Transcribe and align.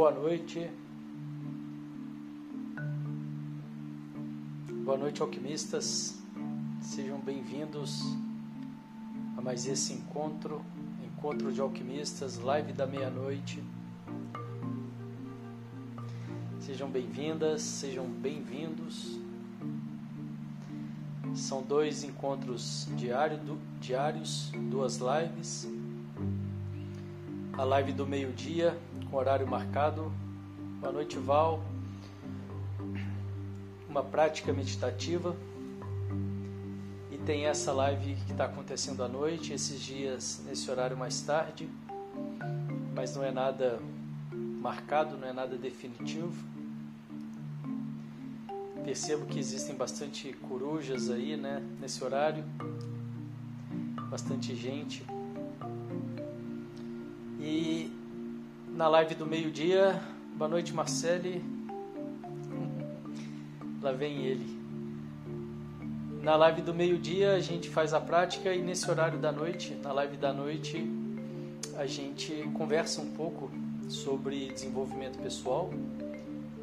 Boa 0.00 0.12
noite. 0.12 0.70
Noite, 5.00 5.22
alquimistas. 5.22 6.14
Sejam 6.82 7.18
bem-vindos 7.18 8.02
a 9.34 9.40
mais 9.40 9.66
esse 9.66 9.94
encontro, 9.94 10.62
encontro 11.02 11.50
de 11.50 11.58
alquimistas, 11.58 12.36
live 12.36 12.74
da 12.74 12.86
meia-noite. 12.86 13.64
Sejam 16.58 16.90
bem-vindas, 16.90 17.62
sejam 17.62 18.04
bem-vindos. 18.06 19.18
São 21.34 21.62
dois 21.62 22.04
encontros 22.04 22.86
diário, 22.94 23.40
diários, 23.80 24.52
duas 24.70 24.98
lives. 24.98 25.66
A 27.54 27.64
live 27.64 27.92
do 27.92 28.06
meio-dia 28.06 28.78
com 29.10 29.16
horário 29.16 29.46
marcado. 29.46 30.12
Boa 30.78 30.92
noite, 30.92 31.16
Val. 31.16 31.69
Uma 33.90 34.04
prática 34.04 34.52
meditativa. 34.52 35.36
E 37.10 37.18
tem 37.18 37.46
essa 37.46 37.72
live 37.72 38.14
que 38.24 38.30
está 38.30 38.44
acontecendo 38.44 39.02
à 39.02 39.08
noite, 39.08 39.52
esses 39.52 39.80
dias, 39.80 40.40
nesse 40.46 40.70
horário 40.70 40.96
mais 40.96 41.20
tarde. 41.22 41.68
Mas 42.94 43.16
não 43.16 43.24
é 43.24 43.32
nada 43.32 43.80
marcado, 44.32 45.16
não 45.16 45.26
é 45.26 45.32
nada 45.32 45.56
definitivo. 45.58 46.32
Percebo 48.84 49.26
que 49.26 49.40
existem 49.40 49.74
bastante 49.74 50.32
corujas 50.48 51.10
aí, 51.10 51.36
né, 51.36 51.60
nesse 51.80 52.04
horário. 52.04 52.44
Bastante 54.08 54.54
gente. 54.54 55.04
E 57.40 57.92
na 58.68 58.86
live 58.86 59.16
do 59.16 59.26
meio-dia. 59.26 60.00
Boa 60.36 60.48
noite, 60.48 60.72
Marcele. 60.72 61.59
Lá 63.82 63.92
vem 63.92 64.24
ele. 64.24 64.60
Na 66.22 66.36
live 66.36 66.60
do 66.60 66.74
meio-dia 66.74 67.32
a 67.32 67.40
gente 67.40 67.68
faz 67.70 67.94
a 67.94 68.00
prática 68.00 68.54
e 68.54 68.60
nesse 68.60 68.90
horário 68.90 69.18
da 69.18 69.32
noite, 69.32 69.74
na 69.82 69.92
live 69.92 70.16
da 70.16 70.32
noite, 70.32 70.84
a 71.76 71.86
gente 71.86 72.32
conversa 72.54 73.00
um 73.00 73.10
pouco 73.12 73.50
sobre 73.88 74.52
desenvolvimento 74.52 75.18
pessoal, 75.18 75.70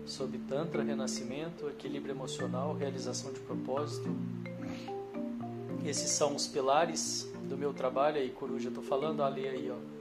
sobre 0.05 0.37
Tantra, 0.47 0.83
renascimento, 0.83 1.67
equilíbrio 1.69 2.13
emocional, 2.13 2.75
realização 2.75 3.33
de 3.33 3.39
propósito. 3.39 4.09
Esses 5.83 6.11
são 6.11 6.35
os 6.35 6.45
pilares 6.45 7.31
do 7.49 7.57
meu 7.57 7.73
trabalho 7.73 8.17
aí, 8.17 8.29
Coruja, 8.29 8.69
estou 8.69 8.83
falando 8.83 9.23
ali 9.23 9.47
aí, 9.47 9.71
ó 9.71 9.97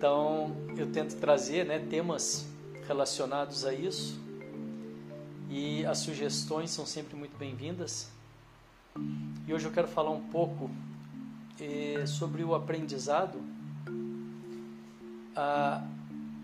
Então 0.00 0.56
eu 0.78 0.90
tento 0.90 1.14
trazer 1.16 1.66
né, 1.66 1.78
temas 1.78 2.46
relacionados 2.90 3.64
a 3.64 3.72
isso 3.72 4.18
e 5.48 5.86
as 5.86 5.98
sugestões 5.98 6.72
são 6.72 6.84
sempre 6.84 7.14
muito 7.14 7.38
bem-vindas. 7.38 8.10
E 9.46 9.54
hoje 9.54 9.64
eu 9.64 9.70
quero 9.70 9.86
falar 9.86 10.10
um 10.10 10.26
pouco 10.26 10.68
eh, 11.60 12.04
sobre 12.04 12.42
o 12.42 12.52
aprendizado, 12.52 13.40
a, 15.36 15.86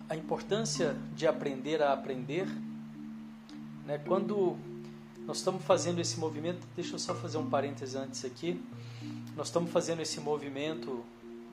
a 0.08 0.14
importância 0.14 0.96
de 1.16 1.26
aprender 1.26 1.82
a 1.82 1.92
aprender. 1.92 2.46
Né? 3.84 3.98
Quando 4.06 4.56
nós 5.26 5.38
estamos 5.38 5.64
fazendo 5.64 6.00
esse 6.00 6.16
movimento, 6.16 6.64
deixa 6.76 6.94
eu 6.94 6.98
só 7.00 7.12
fazer 7.12 7.38
um 7.38 7.50
parêntese 7.50 7.98
antes 7.98 8.24
aqui. 8.24 8.64
Nós 9.36 9.48
estamos 9.48 9.72
fazendo 9.72 10.00
esse 10.00 10.20
movimento 10.20 11.04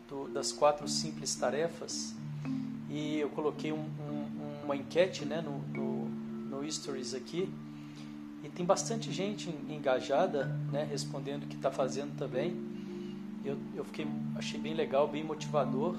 do, 0.08 0.28
das 0.28 0.52
quatro 0.52 0.88
simples 0.88 1.34
tarefas 1.34 2.14
e 2.94 3.18
eu 3.18 3.30
coloquei 3.30 3.72
um, 3.72 3.90
uma 4.64 4.76
enquete 4.76 5.26
né, 5.26 5.42
no, 5.42 5.60
no, 5.74 6.10
no 6.50 6.72
Stories 6.72 7.14
aqui 7.14 7.50
e 8.44 8.50
tem 8.50 8.66
bastante 8.66 9.12
gente 9.12 9.50
engajada 9.70 10.46
né, 10.72 10.86
respondendo 10.90 11.48
que 11.48 11.56
está 11.56 11.72
fazendo 11.72 12.16
também. 12.18 12.56
Eu, 13.46 13.58
eu 13.76 13.86
fiquei, 13.86 14.06
achei 14.36 14.60
bem 14.60 14.74
legal, 14.74 15.08
bem 15.08 15.24
motivador. 15.24 15.96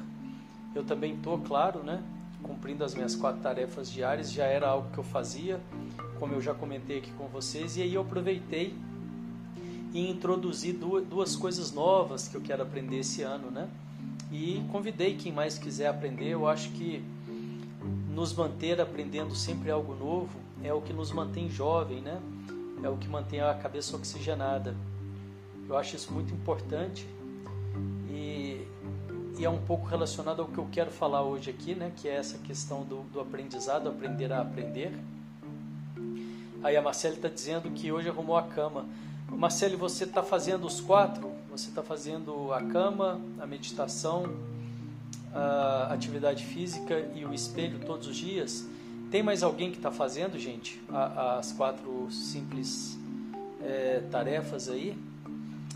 Eu 0.74 0.84
também 0.84 1.14
estou, 1.14 1.38
claro, 1.38 1.82
né, 1.82 2.02
cumprindo 2.42 2.84
as 2.84 2.94
minhas 2.94 3.16
quatro 3.16 3.40
tarefas 3.40 3.90
diárias, 3.90 4.30
já 4.30 4.44
era 4.44 4.68
algo 4.68 4.90
que 4.90 4.98
eu 4.98 5.04
fazia, 5.04 5.58
como 6.18 6.34
eu 6.34 6.40
já 6.42 6.52
comentei 6.52 6.98
aqui 6.98 7.10
com 7.12 7.26
vocês, 7.28 7.76
e 7.78 7.82
aí 7.82 7.94
eu 7.94 8.02
aproveitei 8.02 8.74
e 9.94 10.10
introduzi 10.10 10.72
duas, 10.72 11.06
duas 11.06 11.36
coisas 11.36 11.72
novas 11.72 12.28
que 12.28 12.36
eu 12.36 12.40
quero 12.40 12.62
aprender 12.62 12.98
esse 12.98 13.22
ano, 13.22 13.50
né? 13.50 13.68
E 14.30 14.62
convidei 14.70 15.14
quem 15.16 15.32
mais 15.32 15.56
quiser 15.56 15.86
aprender. 15.86 16.28
Eu 16.28 16.48
acho 16.48 16.70
que 16.72 17.02
nos 18.14 18.32
manter 18.32 18.80
aprendendo 18.80 19.34
sempre 19.34 19.70
algo 19.70 19.94
novo 19.94 20.38
é 20.62 20.72
o 20.72 20.80
que 20.80 20.92
nos 20.92 21.10
mantém 21.10 21.50
jovem, 21.50 22.00
né? 22.00 22.20
É 22.82 22.88
o 22.88 22.96
que 22.96 23.08
mantém 23.08 23.40
a 23.40 23.52
cabeça 23.54 23.96
oxigenada. 23.96 24.74
Eu 25.68 25.76
acho 25.76 25.96
isso 25.96 26.12
muito 26.12 26.32
importante 26.32 27.06
e, 28.08 28.66
e 29.36 29.44
é 29.44 29.50
um 29.50 29.58
pouco 29.58 29.86
relacionado 29.86 30.42
ao 30.42 30.48
que 30.48 30.58
eu 30.58 30.68
quero 30.70 30.90
falar 30.90 31.22
hoje 31.22 31.50
aqui, 31.50 31.74
né? 31.74 31.92
Que 31.96 32.08
é 32.08 32.14
essa 32.14 32.38
questão 32.38 32.84
do, 32.84 33.02
do 33.12 33.20
aprendizado, 33.20 33.88
aprender 33.88 34.32
a 34.32 34.40
aprender. 34.40 34.92
Aí 36.62 36.76
a 36.76 36.82
Marcele 36.82 37.16
está 37.16 37.28
dizendo 37.28 37.70
que 37.72 37.90
hoje 37.90 38.08
arrumou 38.08 38.36
a 38.36 38.42
cama. 38.42 38.86
Marcele, 39.28 39.74
você 39.74 40.04
está 40.04 40.22
fazendo 40.22 40.66
os 40.66 40.80
quatro? 40.80 41.32
Você 41.50 41.68
está 41.68 41.82
fazendo 41.82 42.52
a 42.52 42.62
cama, 42.62 43.20
a 43.40 43.46
meditação, 43.46 44.24
a 45.34 45.92
atividade 45.92 46.44
física 46.44 47.10
e 47.14 47.24
o 47.24 47.34
espelho 47.34 47.78
todos 47.80 48.06
os 48.06 48.16
dias? 48.16 48.66
Tem 49.10 49.22
mais 49.22 49.42
alguém 49.42 49.70
que 49.70 49.76
está 49.76 49.90
fazendo, 49.90 50.38
gente, 50.38 50.80
as 50.88 51.52
quatro 51.52 52.08
simples 52.10 52.98
é, 53.62 54.02
tarefas 54.10 54.68
aí? 54.68 54.96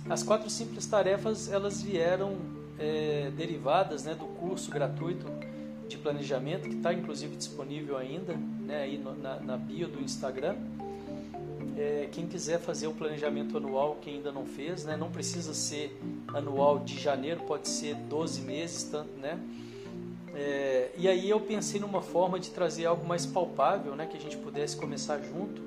As 0.08 0.22
quatro 0.22 0.48
simples 0.48 0.86
tarefas 0.86 1.50
elas 1.50 1.82
vieram 1.82 2.36
é, 2.78 3.30
derivadas 3.36 4.04
né, 4.04 4.14
do 4.14 4.24
curso 4.24 4.70
gratuito 4.70 5.26
de 5.88 5.98
planejamento 5.98 6.68
que 6.68 6.76
está 6.76 6.92
inclusive 6.92 7.36
disponível 7.36 7.96
ainda 7.96 8.34
né, 8.34 8.82
aí 8.82 8.98
no, 8.98 9.14
na, 9.16 9.40
na 9.40 9.56
bio 9.56 9.88
do 9.88 10.00
Instagram 10.00 10.54
é, 11.78 12.08
quem 12.10 12.26
quiser 12.26 12.58
fazer 12.58 12.88
o 12.88 12.92
planejamento 12.92 13.56
anual, 13.56 13.98
quem 14.02 14.16
ainda 14.16 14.32
não 14.32 14.44
fez, 14.44 14.84
né, 14.84 14.96
não 14.96 15.10
precisa 15.10 15.54
ser 15.54 15.96
anual 16.34 16.80
de 16.80 16.98
janeiro, 16.98 17.40
pode 17.40 17.68
ser 17.68 17.94
12 17.94 18.42
meses, 18.42 18.84
tanto, 18.84 19.12
né? 19.18 19.40
É, 20.34 20.92
e 20.96 21.08
aí 21.08 21.28
eu 21.28 21.40
pensei 21.40 21.80
numa 21.80 22.02
forma 22.02 22.38
de 22.38 22.50
trazer 22.50 22.86
algo 22.86 23.06
mais 23.06 23.26
palpável, 23.26 23.96
né, 23.96 24.06
que 24.06 24.16
a 24.16 24.20
gente 24.20 24.36
pudesse 24.36 24.76
começar 24.76 25.20
junto 25.20 25.60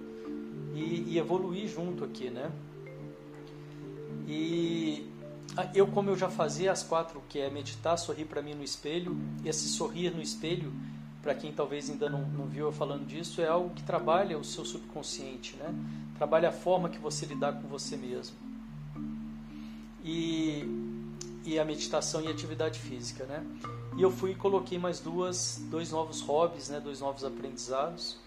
e, 0.74 1.04
e 1.10 1.18
evoluir 1.18 1.68
junto 1.68 2.04
aqui, 2.04 2.30
né? 2.30 2.52
E 4.28 5.10
eu, 5.74 5.88
como 5.88 6.10
eu 6.10 6.18
já 6.18 6.30
fazia 6.30 6.72
as 6.72 6.84
quatro, 6.84 7.22
que 7.28 7.40
é 7.40 7.50
meditar, 7.50 7.98
sorrir 7.98 8.26
para 8.26 8.42
mim 8.42 8.54
no 8.54 8.64
espelho, 8.64 9.18
esse 9.44 9.68
sorrir 9.68 10.12
no 10.12 10.22
espelho 10.22 10.72
para 11.22 11.36
quem 11.36 11.52
talvez 11.52 11.90
ainda 11.90 12.10
não, 12.10 12.22
não 12.22 12.46
viu 12.46 12.66
eu 12.68 12.72
falando 12.72 13.06
disso, 13.06 13.42
é 13.42 13.48
algo 13.48 13.72
que 13.76 13.84
trabalha 13.84 14.38
o 14.38 14.44
seu 14.44 14.66
subconsciente, 14.66 15.56
né? 15.58 15.74
Trabalha 16.18 16.50
a 16.50 16.52
forma 16.52 16.90
que 16.90 16.98
você 16.98 17.26
lidar 17.26 17.54
com 17.62 17.68
você 17.68 17.96
mesmo. 17.96 18.51
E, 20.04 20.64
e 21.46 21.60
a 21.60 21.66
meditação 21.66 22.22
e 22.22 22.28
atividade 22.28 22.80
física, 22.80 23.26
né? 23.26 23.46
E 23.98 24.02
eu 24.02 24.12
fui 24.12 24.32
e 24.32 24.36
coloquei 24.36 24.78
mais 24.78 25.00
duas, 25.00 25.62
dois 25.70 25.92
novos 25.92 26.22
hobbies, 26.22 26.70
né? 26.70 26.80
Dois 26.80 27.00
novos 27.02 27.24
aprendizados 27.24 28.18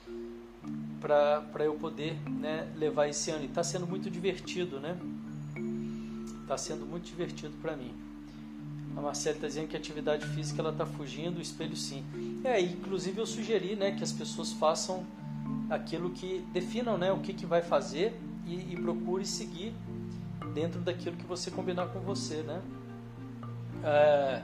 para 1.00 1.64
eu 1.64 1.74
poder 1.74 2.18
né, 2.28 2.66
levar 2.76 3.08
esse 3.08 3.30
ano. 3.30 3.42
E 3.42 3.46
está 3.46 3.62
sendo 3.62 3.86
muito 3.86 4.10
divertido, 4.10 4.80
né? 4.80 4.96
Está 6.42 6.56
sendo 6.56 6.86
muito 6.86 7.04
divertido 7.04 7.52
para 7.60 7.76
mim. 7.76 7.94
A 8.96 9.00
Marcela 9.00 9.36
está 9.36 9.48
dizendo 9.48 9.68
que 9.68 9.76
a 9.76 9.78
atividade 9.78 10.26
física 10.28 10.62
ela 10.62 10.70
está 10.70 10.86
fugindo, 10.86 11.38
o 11.38 11.42
espelho 11.42 11.76
sim. 11.76 12.04
É, 12.44 12.60
inclusive 12.60 13.20
eu 13.20 13.26
sugeri 13.26 13.74
né, 13.74 13.90
que 13.92 14.02
as 14.02 14.12
pessoas 14.12 14.52
façam 14.52 15.04
aquilo 15.68 16.10
que 16.10 16.44
definam 16.52 16.96
né, 16.96 17.12
o 17.12 17.18
que, 17.18 17.34
que 17.34 17.44
vai 17.44 17.60
fazer 17.60 18.18
e, 18.46 18.72
e 18.72 18.76
procure 18.76 19.26
seguir 19.26 19.74
dentro 20.54 20.80
daquilo 20.80 21.16
que 21.16 21.26
você 21.26 21.50
combinar 21.50 21.88
com 21.88 22.00
você. 22.00 22.36
Né? 22.36 22.62
É, 23.82 24.42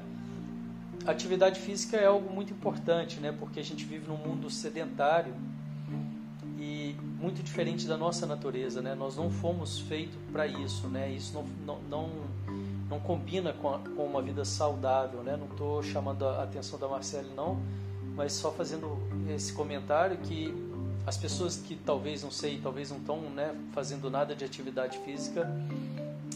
atividade 1.07 1.61
física 1.61 1.97
é 1.97 2.07
algo 2.07 2.33
muito 2.33 2.53
importante, 2.53 3.21
né? 3.21 3.33
Porque 3.33 3.61
a 3.61 3.65
gente 3.65 3.85
vive 3.85 4.07
num 4.09 4.17
mundo 4.17 4.51
sedentário 4.51 5.35
e 6.59 6.95
muito 7.19 7.43
diferente 7.43 7.87
da 7.87 7.97
nossa 7.97 8.27
natureza, 8.27 8.83
né? 8.83 8.95
Nós 8.95 9.17
não 9.17 9.31
fomos 9.31 9.79
feitos 9.79 10.17
para 10.31 10.47
isso, 10.47 10.89
né? 10.89 11.11
Isso 11.11 11.33
não, 11.33 11.45
não, 11.65 11.83
não, 11.89 12.11
não 12.89 13.01
combina 13.01 13.53
com, 13.53 13.75
a, 13.75 13.79
com, 13.79 14.05
uma 14.05 14.21
vida 14.21 14.45
saudável, 14.45 15.23
né? 15.23 15.37
Não 15.37 15.47
estou 15.47 15.83
chamando 15.83 16.27
a 16.27 16.43
atenção 16.43 16.79
da 16.79 16.87
Marcele, 16.87 17.31
não, 17.35 17.59
mas 18.15 18.35
só 18.35 18.51
fazendo 18.51 18.99
esse 19.35 19.53
comentário 19.53 20.19
que 20.19 20.53
as 21.07 21.17
pessoas 21.17 21.57
que 21.57 21.77
talvez, 21.77 22.23
não 22.23 22.31
sei, 22.31 22.61
talvez 22.63 22.91
não 22.91 22.99
estão 22.99 23.21
né, 23.31 23.55
fazendo 23.73 24.11
nada 24.11 24.35
de 24.35 24.45
atividade 24.45 24.99
física, 24.99 25.51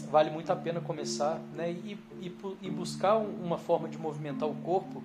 vale 0.09 0.29
muito 0.29 0.51
a 0.51 0.55
pena 0.55 0.79
começar 0.81 1.39
né, 1.53 1.71
e, 1.71 1.97
e, 2.21 2.35
e 2.61 2.69
buscar 2.69 3.17
uma 3.17 3.57
forma 3.57 3.87
de 3.87 3.97
movimentar 3.97 4.49
o 4.49 4.55
corpo, 4.55 5.03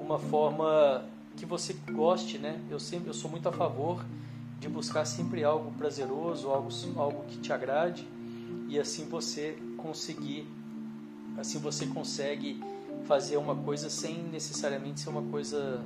uma 0.00 0.18
forma 0.18 1.04
que 1.36 1.46
você 1.46 1.74
goste, 1.92 2.38
né? 2.38 2.60
Eu 2.70 2.78
sempre 2.78 3.08
eu 3.08 3.14
sou 3.14 3.30
muito 3.30 3.48
a 3.48 3.52
favor 3.52 4.04
de 4.60 4.68
buscar 4.68 5.04
sempre 5.04 5.42
algo 5.42 5.72
prazeroso, 5.72 6.48
algo, 6.48 6.68
algo 6.96 7.24
que 7.24 7.38
te 7.38 7.52
agrade 7.52 8.06
e 8.68 8.78
assim 8.78 9.08
você 9.08 9.56
conseguir, 9.76 10.46
assim 11.38 11.58
você 11.58 11.86
consegue 11.86 12.62
fazer 13.04 13.36
uma 13.36 13.56
coisa 13.56 13.90
sem 13.90 14.22
necessariamente 14.22 15.00
ser 15.00 15.08
uma 15.08 15.22
coisa 15.22 15.82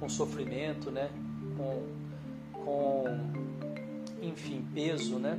com 0.00 0.08
sofrimento, 0.08 0.90
né? 0.90 1.10
Com, 1.56 2.01
com 2.64 3.04
enfim, 4.22 4.64
peso, 4.74 5.18
né? 5.18 5.38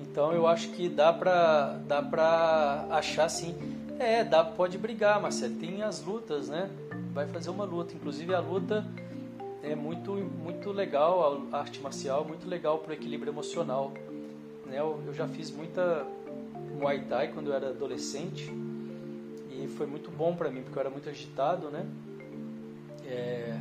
Então 0.00 0.32
eu 0.32 0.46
acho 0.46 0.70
que 0.70 0.88
dá 0.88 1.12
pra, 1.12 1.80
dá 1.86 2.02
pra 2.02 2.86
achar 2.90 3.24
assim, 3.24 3.54
é, 3.98 4.22
dá, 4.22 4.44
pode 4.44 4.76
brigar, 4.78 5.20
Marcelo, 5.20 5.54
tem 5.56 5.82
as 5.82 6.02
lutas, 6.04 6.48
né? 6.48 6.70
Vai 7.12 7.26
fazer 7.26 7.50
uma 7.50 7.64
luta, 7.64 7.94
inclusive 7.94 8.34
a 8.34 8.40
luta 8.40 8.86
é 9.62 9.74
muito, 9.74 10.12
muito 10.12 10.70
legal, 10.70 11.46
a 11.52 11.58
arte 11.58 11.80
marcial, 11.80 12.24
muito 12.24 12.48
legal 12.48 12.78
para 12.78 12.90
o 12.90 12.94
equilíbrio 12.94 13.30
emocional. 13.30 13.92
Né? 14.66 14.78
Eu, 14.78 15.00
eu, 15.06 15.14
já 15.14 15.26
fiz 15.26 15.50
muita 15.50 16.06
Muay 16.78 17.00
Thai 17.02 17.28
quando 17.28 17.48
eu 17.48 17.54
era 17.54 17.70
adolescente 17.70 18.52
e 19.50 19.66
foi 19.76 19.86
muito 19.86 20.10
bom 20.10 20.34
para 20.34 20.50
mim, 20.50 20.62
porque 20.62 20.78
eu 20.78 20.80
era 20.80 20.90
muito 20.90 21.08
agitado, 21.08 21.70
né? 21.70 21.86
É, 23.04 23.60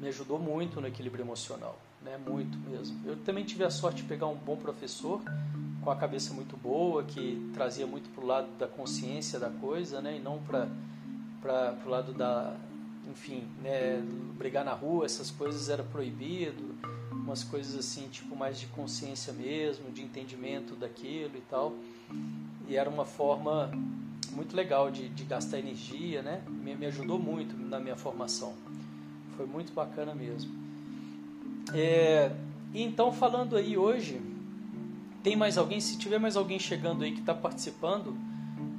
me 0.00 0.08
ajudou 0.08 0.38
muito 0.38 0.80
no 0.80 0.86
equilíbrio 0.86 1.22
emocional, 1.22 1.78
né? 2.02 2.18
Muito 2.18 2.58
mesmo. 2.58 2.98
Eu 3.04 3.16
também 3.16 3.44
tive 3.44 3.64
a 3.64 3.70
sorte 3.70 4.02
de 4.02 4.08
pegar 4.08 4.26
um 4.26 4.36
bom 4.36 4.56
professor 4.56 5.20
com 5.82 5.90
a 5.90 5.96
cabeça 5.96 6.32
muito 6.32 6.56
boa, 6.56 7.04
que 7.04 7.50
trazia 7.54 7.86
muito 7.86 8.08
para 8.10 8.24
o 8.24 8.26
lado 8.26 8.48
da 8.58 8.66
consciência 8.66 9.38
da 9.38 9.50
coisa, 9.50 10.00
né? 10.00 10.16
E 10.16 10.20
não 10.20 10.40
para 10.42 10.68
o 11.84 11.88
lado 11.88 12.12
da, 12.12 12.56
enfim, 13.10 13.44
né, 13.62 14.02
brigar 14.36 14.64
na 14.64 14.72
rua, 14.72 15.04
essas 15.04 15.30
coisas 15.30 15.68
era 15.68 15.82
proibido, 15.82 16.74
umas 17.12 17.44
coisas 17.44 17.76
assim, 17.76 18.08
tipo 18.08 18.34
mais 18.36 18.58
de 18.58 18.66
consciência 18.68 19.32
mesmo, 19.32 19.90
de 19.90 20.02
entendimento 20.02 20.74
daquilo 20.74 21.36
e 21.36 21.42
tal. 21.42 21.74
E 22.68 22.76
era 22.76 22.88
uma 22.88 23.04
forma 23.04 23.70
muito 24.32 24.54
legal 24.54 24.90
de, 24.90 25.08
de 25.08 25.24
gastar 25.24 25.58
energia, 25.58 26.22
né? 26.22 26.42
Me, 26.48 26.74
me, 26.74 26.86
ajudou 26.86 27.18
muito 27.18 27.56
na 27.56 27.80
minha 27.80 27.96
formação. 27.96 28.54
Foi 29.36 29.46
muito 29.46 29.72
bacana 29.72 30.14
mesmo. 30.14 30.50
É, 31.74 32.32
então, 32.74 33.12
falando 33.12 33.56
aí 33.56 33.76
hoje, 33.76 34.20
tem 35.22 35.36
mais 35.36 35.58
alguém? 35.58 35.80
Se 35.80 35.98
tiver 35.98 36.18
mais 36.18 36.36
alguém 36.36 36.58
chegando 36.58 37.04
aí 37.04 37.12
que 37.12 37.20
está 37.20 37.34
participando 37.34 38.16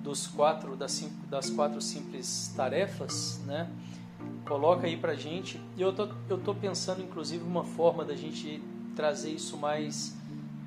dos 0.01 0.27
quatro 0.27 0.75
das, 0.75 0.91
cinco, 0.91 1.13
das 1.27 1.49
quatro 1.49 1.79
simples 1.81 2.53
tarefas, 2.55 3.39
né? 3.45 3.69
Coloca 4.45 4.87
aí 4.87 4.97
pra 4.97 5.15
gente. 5.15 5.61
E 5.77 5.81
eu 5.81 5.93
tô, 5.93 6.09
eu 6.29 6.37
tô 6.37 6.53
pensando, 6.55 7.01
inclusive, 7.01 7.43
uma 7.43 7.63
forma 7.63 8.03
da 8.03 8.15
gente 8.15 8.61
trazer 8.95 9.31
isso 9.31 9.57
mais. 9.57 10.17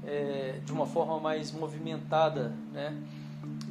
É, 0.06 0.60
de 0.64 0.70
uma 0.70 0.86
forma 0.86 1.18
mais 1.18 1.50
movimentada, 1.50 2.54
né? 2.72 2.96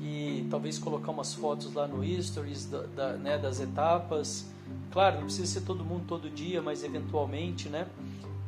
E 0.02 0.48
talvez 0.50 0.78
colocar 0.78 1.12
umas 1.12 1.34
fotos 1.34 1.74
lá 1.74 1.88
no 1.88 2.04
Stories 2.22 2.66
da, 2.66 2.82
da, 2.88 3.14
né, 3.14 3.38
das 3.38 3.60
etapas. 3.60 4.52
Claro, 4.94 5.16
não 5.16 5.24
precisa 5.24 5.52
ser 5.52 5.62
todo 5.62 5.84
mundo 5.84 6.06
todo 6.08 6.30
dia, 6.30 6.62
mas 6.62 6.84
eventualmente, 6.84 7.68
né? 7.68 7.88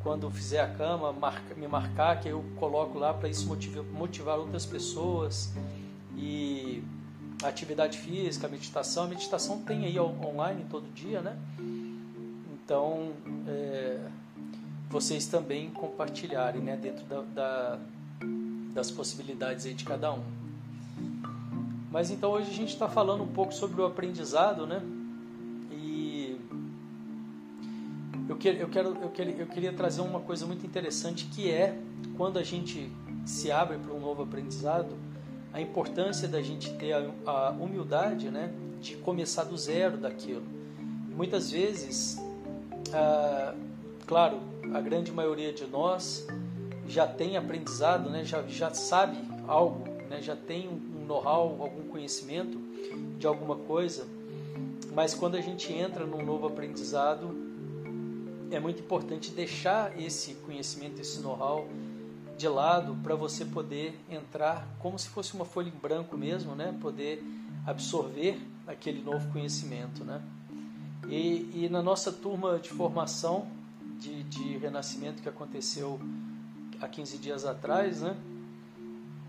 Quando 0.04 0.30
fizer 0.30 0.62
a 0.62 0.68
cama, 0.68 1.12
marca, 1.12 1.56
me 1.56 1.68
marcar, 1.68 2.22
que 2.22 2.30
eu 2.30 2.46
coloco 2.58 3.00
lá 3.00 3.12
para 3.12 3.28
isso 3.28 3.48
motivar, 3.48 3.84
motivar 3.86 4.38
outras 4.38 4.64
pessoas. 4.64 5.52
E 6.16 6.84
atividade 7.44 7.98
física, 7.98 8.48
meditação. 8.48 9.06
A 9.06 9.08
meditação 9.08 9.64
tem 9.64 9.86
aí 9.86 10.00
online 10.00 10.64
todo 10.70 10.86
dia, 10.94 11.20
né? 11.20 11.36
Então, 12.54 13.14
é, 13.48 14.08
vocês 14.88 15.26
também 15.26 15.72
compartilharem, 15.72 16.62
né? 16.62 16.78
Dentro 16.78 17.06
da, 17.06 17.22
da, 17.22 17.80
das 18.72 18.92
possibilidades 18.92 19.66
aí 19.66 19.74
de 19.74 19.84
cada 19.84 20.14
um. 20.14 20.24
Mas 21.92 22.12
então 22.12 22.30
hoje 22.30 22.52
a 22.52 22.54
gente 22.54 22.70
está 22.74 22.88
falando 22.88 23.24
um 23.24 23.34
pouco 23.34 23.52
sobre 23.52 23.82
o 23.82 23.86
aprendizado, 23.86 24.68
né? 24.68 24.80
Eu, 28.36 28.38
que, 28.38 28.48
eu, 28.50 28.68
quero, 28.68 28.98
eu, 29.02 29.10
quero, 29.10 29.30
eu 29.32 29.48
queria 29.48 29.72
trazer 29.72 30.02
uma 30.02 30.20
coisa 30.20 30.46
muito 30.46 30.66
interessante 30.66 31.26
que 31.26 31.50
é 31.50 31.78
quando 32.18 32.38
a 32.38 32.44
gente 32.44 32.92
se 33.26 33.52
abre 33.52 33.78
para 33.78 33.94
um 33.94 34.00
novo 34.00 34.24
aprendizado, 34.24 34.96
a 35.54 35.62
importância 35.62 36.28
da 36.28 36.42
gente 36.42 36.74
ter 36.74 36.94
a, 37.26 37.50
humildade 37.52 38.30
né, 38.30 38.54
de 38.82 38.98
começar 38.98 39.46
do 39.46 39.58
zero 39.58 39.98
daquilo. 39.98 40.44
Muitas 41.16 41.50
vezes, 41.50 42.18
ah, 42.94 43.56
claro, 44.06 44.40
a 44.74 44.82
grande 44.82 45.12
maioria 45.12 45.54
de 45.54 45.66
nós 45.66 46.28
já 46.88 47.08
tem 47.08 47.38
aprendizado, 47.38 48.10
né, 48.10 48.26
já, 48.26 48.44
já 48.44 48.74
sabe 48.74 49.18
algo, 49.48 49.88
né, 50.10 50.22
já 50.22 50.36
tem 50.36 50.68
um 50.68 51.06
know-how, 51.06 51.58
algum 51.62 51.88
conhecimento 51.88 52.60
de 53.18 53.26
alguma 53.26 53.56
coisa, 53.56 54.06
mas 54.94 55.14
quando 55.14 55.36
a 55.36 55.42
gente 55.42 55.72
entra 55.72 56.06
num 56.06 56.24
novo 56.24 56.48
aprendizado, 56.48 57.45
é 58.52 58.60
muito 58.60 58.82
importante 58.82 59.32
deixar 59.32 60.00
esse 60.00 60.36
conhecimento, 60.36 61.02
esse 61.02 61.20
know-how 61.20 61.68
de 62.38 62.48
lado 62.48 62.96
para 63.02 63.16
você 63.16 63.46
poder 63.46 63.98
entrar 64.10 64.68
como 64.80 65.00
se 65.00 65.08
fosse 65.08 65.34
uma 65.34 65.46
folha 65.46 65.70
em 65.70 65.80
branco 65.80 66.18
mesmo, 66.18 66.54
né? 66.56 66.78
Poder 66.82 67.24
absorver 67.66 68.40
aquele 68.68 69.02
novo 69.02 69.32
conhecimento, 69.32 70.04
né? 70.04 70.22
E, 71.08 71.66
e 71.66 71.70
na 71.70 71.82
nossa 71.82 72.12
turma 72.12 72.60
de 72.60 72.70
formação 72.70 73.48
de, 74.00 74.24
de 74.24 74.58
renascimento 74.58 75.22
que 75.22 75.30
aconteceu 75.30 76.00
há 76.82 76.88
15 76.88 77.18
dias 77.18 77.46
atrás, 77.46 78.02
né? 78.02 78.18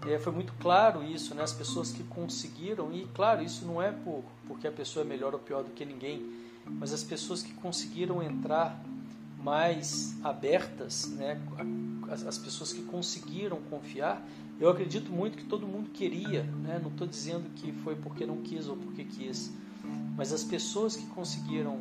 É, 0.07 0.19
foi 0.19 0.33
muito 0.33 0.53
claro 0.55 1.03
isso, 1.03 1.35
né? 1.35 1.43
As 1.43 1.53
pessoas 1.53 1.91
que 1.93 2.03
conseguiram, 2.05 2.93
e 2.93 3.07
claro, 3.15 3.43
isso 3.43 3.65
não 3.65 3.81
é 3.81 3.93
por, 3.93 4.25
porque 4.47 4.67
a 4.67 4.73
pessoa 4.73 5.05
é 5.05 5.09
melhor 5.09 5.33
ou 5.33 5.39
pior 5.41 5.63
do 5.63 5.71
que 5.71 5.85
ninguém, 5.85 6.25
mas 6.67 6.93
as 6.93 7.05
pessoas 7.05 7.43
que 7.43 7.55
conseguiram 7.55 8.23
entrar 8.23 8.83
mais 9.39 10.17
abertas, 10.25 11.09
né? 11.11 11.41
as, 12.11 12.27
as 12.27 12.39
pessoas 12.39 12.73
que 12.73 12.83
conseguiram 12.83 13.61
confiar, 13.71 14.27
eu 14.59 14.71
acredito 14.71 15.11
muito 15.11 15.37
que 15.37 15.45
todo 15.45 15.67
mundo 15.67 15.91
queria, 15.91 16.43
né? 16.43 16.81
não 16.83 16.91
estou 16.91 17.07
dizendo 17.07 17.51
que 17.55 17.73
foi 17.73 17.95
porque 17.95 18.25
não 18.25 18.39
quis 18.39 18.69
ou 18.69 18.77
porque 18.77 19.05
quis, 19.05 19.53
mas 20.17 20.33
as 20.33 20.43
pessoas 20.43 20.97
que 20.97 21.07
conseguiram 21.09 21.81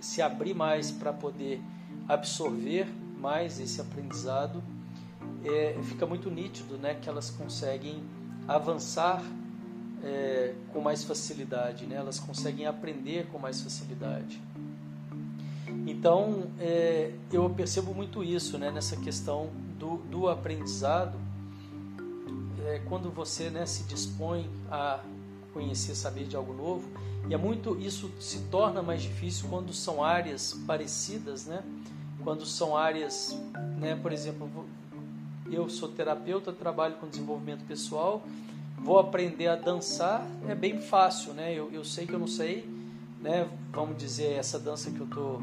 se 0.00 0.22
abrir 0.22 0.54
mais 0.54 0.90
para 0.90 1.12
poder 1.12 1.60
absorver 2.08 2.86
mais 3.18 3.60
esse 3.60 3.80
aprendizado, 3.80 4.62
é, 5.44 5.78
fica 5.82 6.06
muito 6.06 6.30
nítido 6.30 6.76
né? 6.76 6.94
que 6.94 7.08
elas 7.08 7.30
conseguem 7.30 8.02
avançar 8.46 9.22
é, 10.02 10.54
com 10.72 10.80
mais 10.80 11.04
facilidade, 11.04 11.86
né? 11.86 11.96
elas 11.96 12.18
conseguem 12.18 12.66
aprender 12.66 13.26
com 13.26 13.38
mais 13.38 13.60
facilidade. 13.60 14.40
Então, 15.86 16.44
é, 16.60 17.12
eu 17.32 17.48
percebo 17.50 17.92
muito 17.94 18.22
isso 18.22 18.56
né, 18.56 18.70
nessa 18.70 18.96
questão 18.96 19.50
do, 19.78 19.96
do 19.96 20.28
aprendizado. 20.28 21.18
É, 22.64 22.80
quando 22.88 23.10
você 23.10 23.50
né, 23.50 23.66
se 23.66 23.82
dispõe 23.84 24.48
a 24.70 25.00
conhecer, 25.52 25.94
saber 25.94 26.24
de 26.24 26.36
algo 26.36 26.52
novo, 26.52 26.88
e 27.28 27.34
é 27.34 27.36
muito 27.36 27.78
isso 27.80 28.10
se 28.20 28.40
torna 28.50 28.82
mais 28.82 29.02
difícil 29.02 29.48
quando 29.48 29.72
são 29.72 30.02
áreas 30.02 30.54
parecidas, 30.66 31.46
né? 31.46 31.62
Quando 32.22 32.46
são 32.46 32.76
áreas, 32.76 33.36
né, 33.78 33.96
por 33.96 34.12
exemplo, 34.12 34.48
eu 35.50 35.68
sou 35.68 35.88
terapeuta, 35.88 36.52
trabalho 36.52 36.94
com 36.96 37.08
desenvolvimento 37.08 37.64
pessoal, 37.64 38.22
vou 38.78 38.98
aprender 38.98 39.48
a 39.48 39.56
dançar, 39.56 40.24
é 40.48 40.54
bem 40.54 40.80
fácil, 40.80 41.32
né? 41.32 41.52
Eu, 41.52 41.70
eu 41.72 41.84
sei 41.84 42.06
que 42.06 42.12
eu 42.12 42.18
não 42.18 42.28
sei, 42.28 42.68
né? 43.20 43.48
Vamos 43.72 43.96
dizer 43.96 44.32
essa 44.32 44.58
dança 44.58 44.90
que 44.90 45.00
eu 45.00 45.06
estou 45.06 45.42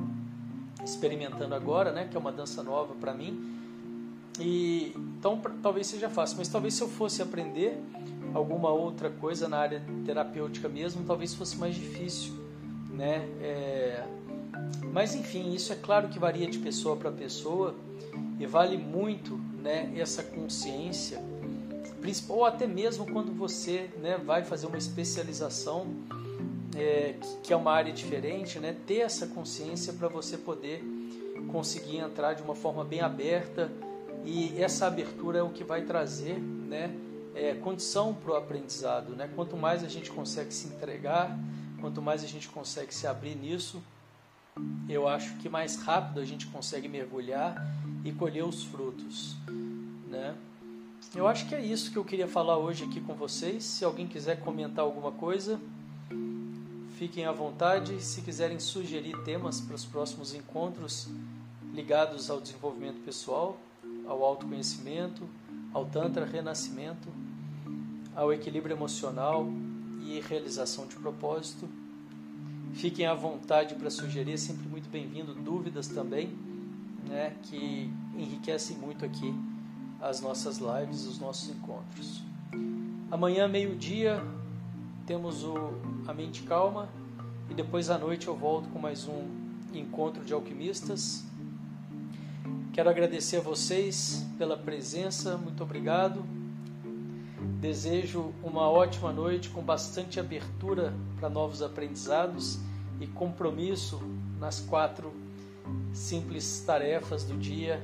experimentando 0.83 1.53
agora, 1.53 1.91
né, 1.91 2.07
que 2.09 2.15
é 2.15 2.19
uma 2.19 2.31
dança 2.31 2.63
nova 2.63 2.93
para 2.95 3.13
mim. 3.13 3.55
E 4.39 4.93
então 5.17 5.39
talvez 5.61 5.87
seja 5.87 6.09
fácil, 6.09 6.37
mas 6.37 6.47
talvez 6.47 6.73
se 6.73 6.81
eu 6.81 6.87
fosse 6.87 7.21
aprender 7.21 7.77
alguma 8.33 8.69
outra 8.69 9.09
coisa 9.09 9.47
na 9.49 9.57
área 9.57 9.83
terapêutica 10.05 10.69
mesmo, 10.69 11.03
talvez 11.05 11.33
fosse 11.33 11.57
mais 11.57 11.75
difícil, 11.75 12.33
né? 12.89 13.27
É... 13.41 14.05
Mas 14.93 15.13
enfim, 15.13 15.53
isso 15.53 15.73
é 15.73 15.75
claro 15.75 16.07
que 16.07 16.17
varia 16.17 16.47
de 16.47 16.57
pessoa 16.59 16.95
para 16.95 17.11
pessoa 17.11 17.75
e 18.39 18.45
vale 18.45 18.77
muito, 18.77 19.37
né? 19.61 19.91
Essa 19.95 20.23
consciência, 20.23 21.21
ou 22.29 22.45
até 22.45 22.65
mesmo 22.65 23.05
quando 23.05 23.31
você, 23.37 23.89
né, 24.01 24.17
vai 24.17 24.43
fazer 24.43 24.67
uma 24.67 24.77
especialização 24.77 25.87
é, 26.79 27.15
que 27.43 27.53
é 27.53 27.55
uma 27.55 27.71
área 27.71 27.91
diferente, 27.91 28.59
né? 28.59 28.75
Ter 28.87 28.99
essa 28.99 29.27
consciência 29.27 29.93
para 29.93 30.07
você 30.07 30.37
poder 30.37 30.83
conseguir 31.51 31.97
entrar 31.97 32.33
de 32.33 32.41
uma 32.41 32.55
forma 32.55 32.83
bem 32.83 33.01
aberta 33.01 33.71
e 34.25 34.61
essa 34.61 34.87
abertura 34.87 35.39
é 35.39 35.43
o 35.43 35.49
que 35.49 35.63
vai 35.63 35.83
trazer, 35.83 36.39
né? 36.39 36.93
É, 37.35 37.53
condição 37.53 38.13
para 38.13 38.33
o 38.33 38.35
aprendizado, 38.35 39.15
né? 39.15 39.29
Quanto 39.35 39.55
mais 39.55 39.83
a 39.83 39.87
gente 39.87 40.11
consegue 40.11 40.53
se 40.53 40.67
entregar, 40.67 41.37
quanto 41.79 42.01
mais 42.01 42.23
a 42.23 42.27
gente 42.27 42.49
consegue 42.49 42.93
se 42.93 43.07
abrir 43.07 43.35
nisso, 43.35 43.81
eu 44.89 45.07
acho 45.07 45.37
que 45.37 45.47
mais 45.47 45.77
rápido 45.77 46.19
a 46.19 46.25
gente 46.25 46.47
consegue 46.47 46.87
mergulhar 46.87 47.55
e 48.03 48.11
colher 48.11 48.43
os 48.43 48.63
frutos, 48.63 49.37
né? 50.07 50.35
Eu 51.15 51.27
acho 51.27 51.47
que 51.47 51.55
é 51.55 51.61
isso 51.61 51.91
que 51.91 51.97
eu 51.97 52.05
queria 52.05 52.27
falar 52.27 52.57
hoje 52.57 52.83
aqui 52.83 52.99
com 52.99 53.13
vocês. 53.13 53.63
Se 53.63 53.85
alguém 53.85 54.05
quiser 54.05 54.41
comentar 54.41 54.83
alguma 54.83 55.11
coisa, 55.11 55.59
fiquem 56.99 57.25
à 57.25 57.31
vontade. 57.31 58.03
Se 58.03 58.21
quiserem 58.21 58.59
sugerir 58.59 59.17
temas 59.23 59.61
para 59.61 59.73
os 59.73 59.85
próximos 59.85 60.35
encontros 60.35 61.07
ligados 61.73 62.29
ao 62.29 62.41
desenvolvimento 62.41 62.99
pessoal, 63.05 63.57
ao 64.05 64.21
autoconhecimento, 64.21 65.23
ao 65.73 65.85
Tantra 65.85 66.25
Renascimento, 66.25 67.07
ao 68.13 68.33
equilíbrio 68.33 68.75
emocional 68.75 69.47
e 70.01 70.19
realização 70.19 70.87
de 70.87 70.97
propósito. 70.97 71.69
Fiquem 72.73 73.05
à 73.05 73.13
vontade 73.13 73.75
para 73.75 73.89
sugerir, 73.89 74.33
é 74.33 74.37
sempre 74.37 74.67
muito 74.67 74.89
bem-vindo. 74.89 75.33
Dúvidas 75.33 75.87
também, 75.87 76.37
né, 77.07 77.33
que 77.43 77.89
enriquecem 78.13 78.75
muito 78.77 79.05
aqui 79.05 79.33
as 80.01 80.19
nossas 80.19 80.57
lives, 80.57 81.05
os 81.05 81.17
nossos 81.17 81.49
encontros. 81.49 82.21
Amanhã, 83.09 83.47
meio-dia, 83.47 84.21
temos 85.09 85.43
o 85.43 85.73
A 86.07 86.13
Mente 86.13 86.43
Calma 86.43 86.87
e 87.49 87.53
depois 87.55 87.89
à 87.89 87.97
noite 87.97 88.27
eu 88.27 88.35
volto 88.35 88.69
com 88.69 88.77
mais 88.77 89.07
um 89.07 89.25
encontro 89.73 90.23
de 90.23 90.31
alquimistas. 90.33 91.23
Quero 92.71 92.91
agradecer 92.91 93.37
a 93.37 93.41
vocês 93.41 94.23
pela 94.37 94.55
presença, 94.55 95.35
muito 95.35 95.63
obrigado. 95.63 96.23
Desejo 97.59 98.35
uma 98.43 98.69
ótima 98.69 99.11
noite 99.11 99.49
com 99.49 99.63
bastante 99.63 100.19
abertura 100.19 100.93
para 101.19 101.27
novos 101.27 101.63
aprendizados 101.63 102.59
e 103.01 103.07
compromisso 103.07 103.99
nas 104.39 104.59
quatro 104.59 105.11
simples 105.91 106.63
tarefas 106.67 107.23
do 107.23 107.35
dia. 107.35 107.81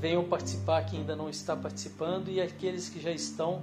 Venham 0.00 0.22
participar 0.22 0.84
quem 0.84 1.00
ainda 1.00 1.16
não 1.16 1.28
está 1.28 1.56
participando 1.56 2.28
e 2.28 2.40
aqueles 2.40 2.88
que 2.88 3.00
já 3.00 3.10
estão, 3.10 3.62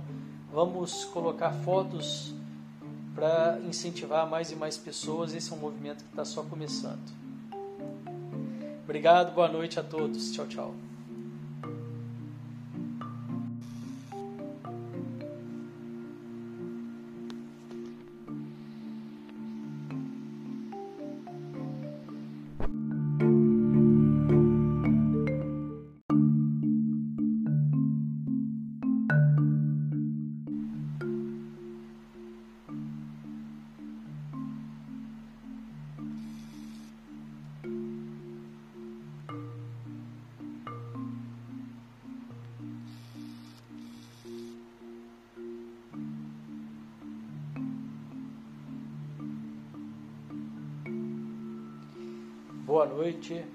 vamos 0.51 1.05
colocar 1.05 1.53
fotos 1.53 2.35
para 3.13 3.59
incentivar 3.67 4.27
mais 4.29 4.51
e 4.51 4.55
mais 4.55 4.77
pessoas. 4.77 5.33
Esse 5.33 5.51
é 5.51 5.55
um 5.55 5.59
movimento 5.59 6.03
que 6.03 6.09
está 6.09 6.25
só 6.25 6.43
começando. 6.43 7.21
Obrigado, 8.83 9.33
boa 9.33 9.47
noite 9.47 9.79
a 9.79 9.83
todos. 9.83 10.31
Tchau, 10.31 10.47
tchau. 10.47 10.90
Boa 52.81 52.95
noite. 52.95 53.45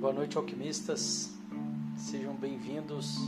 Boa 0.00 0.12
noite, 0.12 0.36
alquimistas. 0.36 1.32
Sejam 1.96 2.34
bem-vindos 2.34 3.18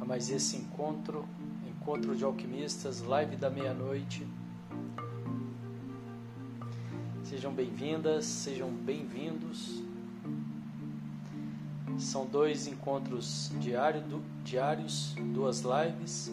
a 0.00 0.04
mais 0.04 0.30
esse 0.30 0.56
encontro, 0.56 1.26
encontro 1.68 2.14
de 2.14 2.22
alquimistas, 2.22 3.02
live 3.02 3.34
da 3.34 3.50
meia-noite. 3.50 4.24
Sejam 7.24 7.52
bem-vindas, 7.52 8.24
sejam 8.26 8.70
bem-vindos. 8.70 9.82
São 11.98 12.24
dois 12.26 12.68
encontros 12.68 13.50
diário, 13.58 14.04
diários, 14.44 15.16
duas 15.34 15.62
lives. 15.62 16.30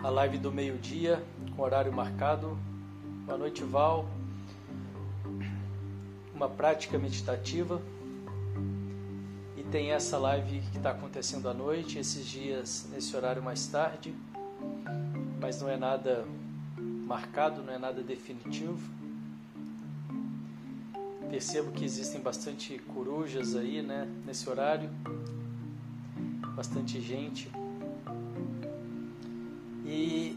A 0.00 0.10
live 0.10 0.36
do 0.36 0.52
meio-dia 0.52 1.24
com 1.56 1.62
horário 1.62 1.92
marcado. 1.92 2.56
Boa 3.26 3.36
noite, 3.36 3.62
Val. 3.62 4.08
Uma 6.34 6.48
prática 6.48 6.98
meditativa. 6.98 7.80
E 9.56 9.62
tem 9.64 9.92
essa 9.92 10.18
live 10.18 10.60
que 10.70 10.78
está 10.78 10.90
acontecendo 10.90 11.48
à 11.48 11.54
noite, 11.54 11.98
esses 11.98 12.26
dias, 12.26 12.88
nesse 12.90 13.14
horário 13.14 13.42
mais 13.42 13.66
tarde. 13.66 14.14
Mas 15.40 15.60
não 15.60 15.68
é 15.68 15.76
nada 15.76 16.24
marcado, 16.78 17.62
não 17.62 17.72
é 17.72 17.78
nada 17.78 18.02
definitivo. 18.02 18.90
Percebo 21.28 21.72
que 21.72 21.84
existem 21.84 22.20
bastante 22.20 22.78
corujas 22.94 23.54
aí, 23.54 23.82
né, 23.82 24.08
nesse 24.24 24.48
horário. 24.48 24.90
Bastante 26.54 27.00
gente. 27.00 27.50
E 29.84 30.36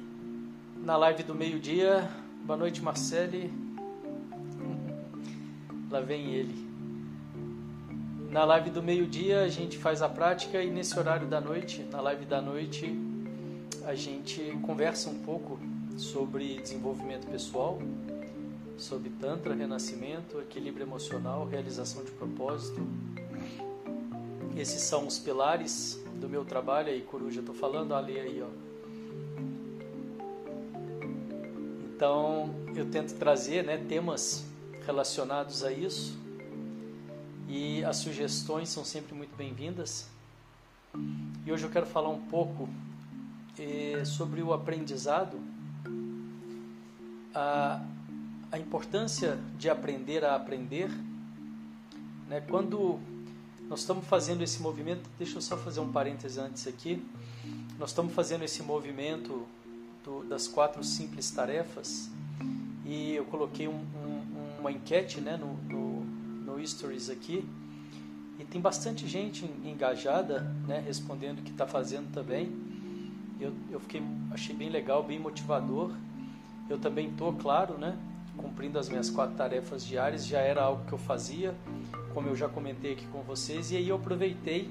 na 0.86 0.96
live 0.96 1.24
do 1.24 1.34
meio-dia. 1.34 2.08
Boa 2.46 2.56
noite, 2.56 2.80
Marcele. 2.80 3.52
Lá 5.90 6.00
vem 6.00 6.36
ele. 6.36 6.64
Na 8.30 8.46
live 8.46 8.70
do 8.70 8.84
meio-dia 8.84 9.42
a 9.42 9.48
gente 9.48 9.80
faz 9.80 10.04
a 10.04 10.10
prática 10.10 10.62
e 10.62 10.70
nesse 10.70 10.98
horário 11.00 11.26
da 11.26 11.42
noite, 11.42 11.82
na 11.92 12.00
live 12.02 12.26
da 12.26 12.40
noite, 12.40 12.96
a 13.84 13.96
gente 13.96 14.40
conversa 14.62 15.10
um 15.10 15.24
pouco 15.24 15.60
sobre 15.98 16.60
desenvolvimento 16.62 17.26
pessoal, 17.32 17.80
sobre 18.78 19.10
Tantra, 19.10 19.56
renascimento, 19.56 20.40
equilíbrio 20.40 20.86
emocional, 20.86 21.48
realização 21.48 22.04
de 22.04 22.12
propósito. 22.12 22.80
Esses 24.56 24.84
são 24.84 25.08
os 25.08 25.18
pilares 25.18 26.00
do 26.22 26.30
meu 26.30 26.46
trabalho 26.46 26.90
aí, 26.90 27.02
Coruja, 27.02 27.40
estou 27.40 27.56
falando, 27.56 27.96
ali 27.96 28.20
aí, 28.20 28.44
ó 28.44 28.65
Então 31.96 32.54
eu 32.76 32.92
tento 32.92 33.14
trazer 33.14 33.64
né, 33.64 33.78
temas 33.78 34.46
relacionados 34.86 35.64
a 35.64 35.72
isso 35.72 36.20
e 37.48 37.86
as 37.86 37.96
sugestões 37.98 38.68
são 38.68 38.84
sempre 38.84 39.16
muito 39.16 39.34
bem-vindas. 39.38 40.10
E 41.46 41.50
hoje 41.50 41.64
eu 41.64 41.70
quero 41.70 41.86
falar 41.86 42.10
um 42.10 42.20
pouco 42.24 42.68
eh, 43.58 44.04
sobre 44.04 44.44
o 44.44 44.52
aprendizado, 44.52 45.40
a, 47.34 47.82
a 48.52 48.60
importância 48.60 49.40
de 49.58 49.70
aprender 49.70 50.26
a 50.26 50.36
aprender. 50.36 50.90
Né? 52.28 52.42
Quando 52.42 53.00
nós 53.70 53.80
estamos 53.80 54.06
fazendo 54.06 54.44
esse 54.44 54.62
movimento, 54.62 55.10
deixa 55.18 55.38
eu 55.38 55.42
só 55.42 55.56
fazer 55.56 55.80
um 55.80 55.90
parêntese 55.94 56.42
antes 56.42 56.68
aqui. 56.68 57.02
Nós 57.80 57.92
estamos 57.92 58.14
fazendo 58.14 58.44
esse 58.44 58.62
movimento 58.62 59.48
do, 60.06 60.24
das 60.24 60.48
quatro 60.48 60.84
simples 60.84 61.30
tarefas 61.32 62.10
e 62.86 63.16
eu 63.16 63.26
coloquei 63.26 63.68
um, 63.68 63.74
um, 63.74 64.60
uma 64.60 64.72
enquete 64.72 65.20
né, 65.20 65.36
no, 65.36 65.56
no, 65.68 66.06
no 66.46 66.66
Stories 66.68 67.10
aqui 67.10 67.44
e 68.40 68.46
tem 68.46 68.62
bastante 68.62 69.08
gente 69.08 69.44
engajada 69.64 70.42
né, 70.68 70.84
respondendo 70.86 71.42
que 71.42 71.52
está 71.52 71.66
fazendo 71.66 72.12
também. 72.14 72.52
Eu, 73.40 73.54
eu 73.72 73.80
fiquei, 73.80 74.04
achei 74.32 74.56
bem 74.56 74.70
legal, 74.70 75.02
bem 75.02 75.18
motivador. 75.18 75.92
Eu 76.70 76.78
também 76.78 77.10
estou, 77.10 77.34
claro, 77.34 77.78
né, 77.78 77.98
cumprindo 78.38 78.78
as 78.78 78.90
minhas 78.90 79.10
quatro 79.10 79.36
tarefas 79.36 79.86
diárias, 79.86 80.26
já 80.26 80.40
era 80.40 80.64
algo 80.64 80.86
que 80.86 80.94
eu 80.94 80.98
fazia, 80.98 81.56
como 82.14 82.28
eu 82.28 82.36
já 82.36 82.48
comentei 82.48 82.94
aqui 82.94 83.08
com 83.08 83.22
vocês, 83.22 83.72
e 83.72 83.78
aí 83.78 83.90
eu 83.90 83.96
aproveitei 83.96 84.70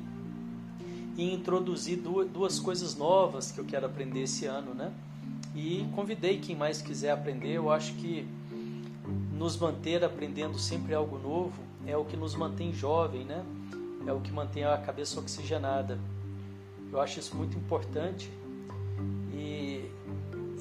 e 1.16 1.32
introduzi 1.32 1.96
duas 1.96 2.58
coisas 2.58 2.96
novas 2.96 3.50
que 3.50 3.58
eu 3.58 3.64
quero 3.64 3.86
aprender 3.86 4.22
esse 4.22 4.46
ano, 4.46 4.74
né? 4.74 4.92
E 5.54 5.87
convidei 5.94 6.38
quem 6.38 6.56
mais 6.56 6.82
quiser 6.82 7.12
aprender. 7.12 7.52
Eu 7.52 7.70
acho 7.70 7.94
que 7.94 8.26
nos 9.32 9.56
manter 9.56 10.02
aprendendo 10.02 10.58
sempre 10.58 10.94
algo 10.94 11.18
novo 11.18 11.62
é 11.87 11.96
o 11.96 12.04
que 12.04 12.16
nos 12.16 12.34
mantém 12.34 12.73
jovem, 12.73 13.25
né? 13.25 13.44
É 14.06 14.12
o 14.12 14.20
que 14.20 14.32
mantém 14.32 14.64
a 14.64 14.76
cabeça 14.78 15.18
oxigenada. 15.20 15.99
Eu 16.90 17.00
acho 17.00 17.18
isso 17.18 17.37
muito 17.37 17.56
importante 17.56 18.30
e, 19.32 19.90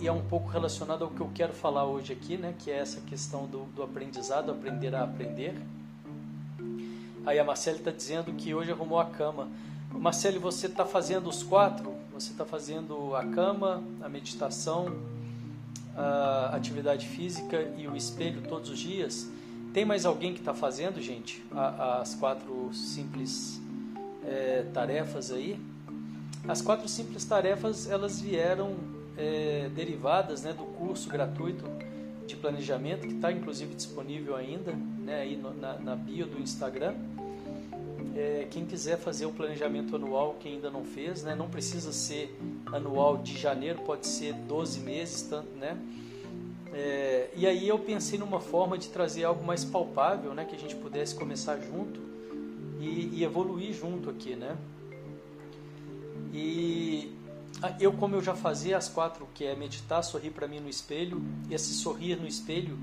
e 0.01 0.07
é 0.07 0.11
um 0.11 0.21
pouco 0.21 0.49
relacionado 0.49 1.03
ao 1.03 1.11
que 1.11 1.21
eu 1.21 1.29
quero 1.33 1.53
falar 1.53 1.85
hoje 1.85 2.13
aqui, 2.13 2.37
né? 2.37 2.53
Que 2.59 2.71
é 2.71 2.77
essa 2.77 3.01
questão 3.01 3.45
do, 3.45 3.65
do 3.75 3.83
aprendizado, 3.83 4.51
aprender 4.51 4.93
a 4.95 5.03
aprender. 5.03 5.55
Aí 7.25 7.39
a 7.39 7.43
Marcele 7.43 7.77
está 7.77 7.91
dizendo 7.91 8.33
que 8.33 8.53
hoje 8.53 8.71
arrumou 8.71 8.99
a 8.99 9.05
cama. 9.05 9.47
Marcele, 9.91 10.39
você 10.39 10.67
está 10.67 10.85
fazendo 10.85 11.29
os 11.29 11.41
quatro? 11.41 11.92
Você 12.13 12.31
está 12.31 12.45
fazendo 12.45 13.15
a 13.15 13.25
cama, 13.25 13.83
a 13.99 14.07
meditação, 14.07 14.95
a 15.97 16.55
atividade 16.55 17.07
física 17.07 17.73
e 17.75 17.87
o 17.87 17.95
espelho 17.95 18.43
todos 18.47 18.69
os 18.69 18.77
dias? 18.77 19.27
Tem 19.73 19.83
mais 19.83 20.05
alguém 20.05 20.31
que 20.31 20.39
está 20.39 20.53
fazendo, 20.53 21.01
gente, 21.01 21.43
as 21.51 22.13
quatro 22.13 22.69
simples 22.71 23.59
é, 24.23 24.63
tarefas 24.71 25.31
aí? 25.31 25.59
As 26.47 26.61
quatro 26.61 26.87
simples 26.87 27.25
tarefas 27.25 27.89
elas 27.89 28.21
vieram 28.21 28.75
é, 29.17 29.71
derivadas 29.73 30.43
né, 30.43 30.53
do 30.53 30.65
curso 30.65 31.09
gratuito 31.09 31.65
de 32.27 32.35
planejamento 32.35 33.07
que 33.07 33.15
está 33.15 33.31
inclusive 33.31 33.73
disponível 33.73 34.35
ainda, 34.35 34.71
né, 34.71 35.21
aí 35.21 35.35
no, 35.35 35.51
na, 35.55 35.79
na 35.79 35.95
bio 35.95 36.27
do 36.27 36.39
Instagram. 36.39 36.93
É, 38.15 38.47
quem 38.51 38.65
quiser 38.65 38.97
fazer 38.97 39.25
o 39.25 39.31
planejamento 39.31 39.95
anual, 39.95 40.35
que 40.39 40.47
ainda 40.47 40.69
não 40.69 40.85
fez, 40.85 41.23
né, 41.23 41.33
não 41.33 41.49
precisa 41.49 41.91
ser 41.91 42.37
anual 42.71 43.17
de 43.17 43.35
janeiro, 43.37 43.81
pode 43.81 44.05
ser 44.05 44.33
12 44.33 44.79
meses, 44.81 45.23
tanto, 45.23 45.49
né? 45.57 45.77
É, 46.71 47.29
e 47.35 47.47
aí 47.47 47.67
eu 47.67 47.77
pensei 47.79 48.17
numa 48.19 48.39
forma 48.39 48.77
de 48.77 48.89
trazer 48.89 49.23
algo 49.23 49.43
mais 49.43 49.65
palpável, 49.65 50.33
né, 50.33 50.45
que 50.45 50.55
a 50.55 50.59
gente 50.59 50.75
pudesse 50.75 51.15
começar 51.15 51.57
junto 51.59 51.99
e, 52.79 53.09
e 53.13 53.23
evoluir 53.23 53.73
junto 53.73 54.09
aqui, 54.09 54.35
né? 54.35 54.55
E 56.31 57.11
eu, 57.79 57.93
como 57.93 58.15
eu 58.15 58.21
já 58.21 58.35
fazia 58.35 58.77
as 58.77 58.89
quatro, 58.89 59.27
que 59.33 59.45
é 59.45 59.55
meditar, 59.55 60.03
sorrir 60.03 60.31
para 60.31 60.47
mim 60.47 60.59
no 60.59 60.69
espelho, 60.69 61.21
e 61.49 61.53
esse 61.53 61.73
sorrir 61.73 62.19
no 62.19 62.27
espelho, 62.27 62.77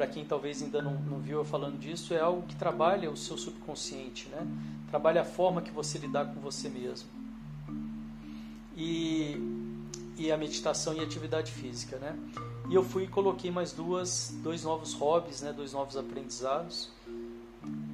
para 0.00 0.06
quem 0.06 0.24
talvez 0.24 0.62
ainda 0.62 0.80
não, 0.80 0.94
não 0.94 1.18
viu 1.18 1.40
eu 1.40 1.44
falando 1.44 1.78
disso, 1.78 2.14
é 2.14 2.20
algo 2.20 2.46
que 2.46 2.56
trabalha 2.56 3.10
o 3.10 3.16
seu 3.18 3.36
subconsciente, 3.36 4.30
né? 4.30 4.46
Trabalha 4.88 5.20
a 5.20 5.24
forma 5.26 5.60
que 5.60 5.70
você 5.70 5.98
lidar 5.98 6.24
com 6.24 6.40
você 6.40 6.70
mesmo. 6.70 7.06
E, 8.74 9.36
e 10.16 10.32
a 10.32 10.38
meditação 10.38 10.94
e 10.94 11.00
a 11.00 11.02
atividade 11.02 11.52
física, 11.52 11.98
né? 11.98 12.18
E 12.70 12.74
eu 12.74 12.82
fui 12.82 13.04
e 13.04 13.08
coloquei 13.08 13.50
mais 13.50 13.72
duas, 13.72 14.34
dois 14.42 14.64
novos 14.64 14.94
hobbies, 14.94 15.42
né, 15.42 15.52
dois 15.52 15.74
novos 15.74 15.98
aprendizados 15.98 16.88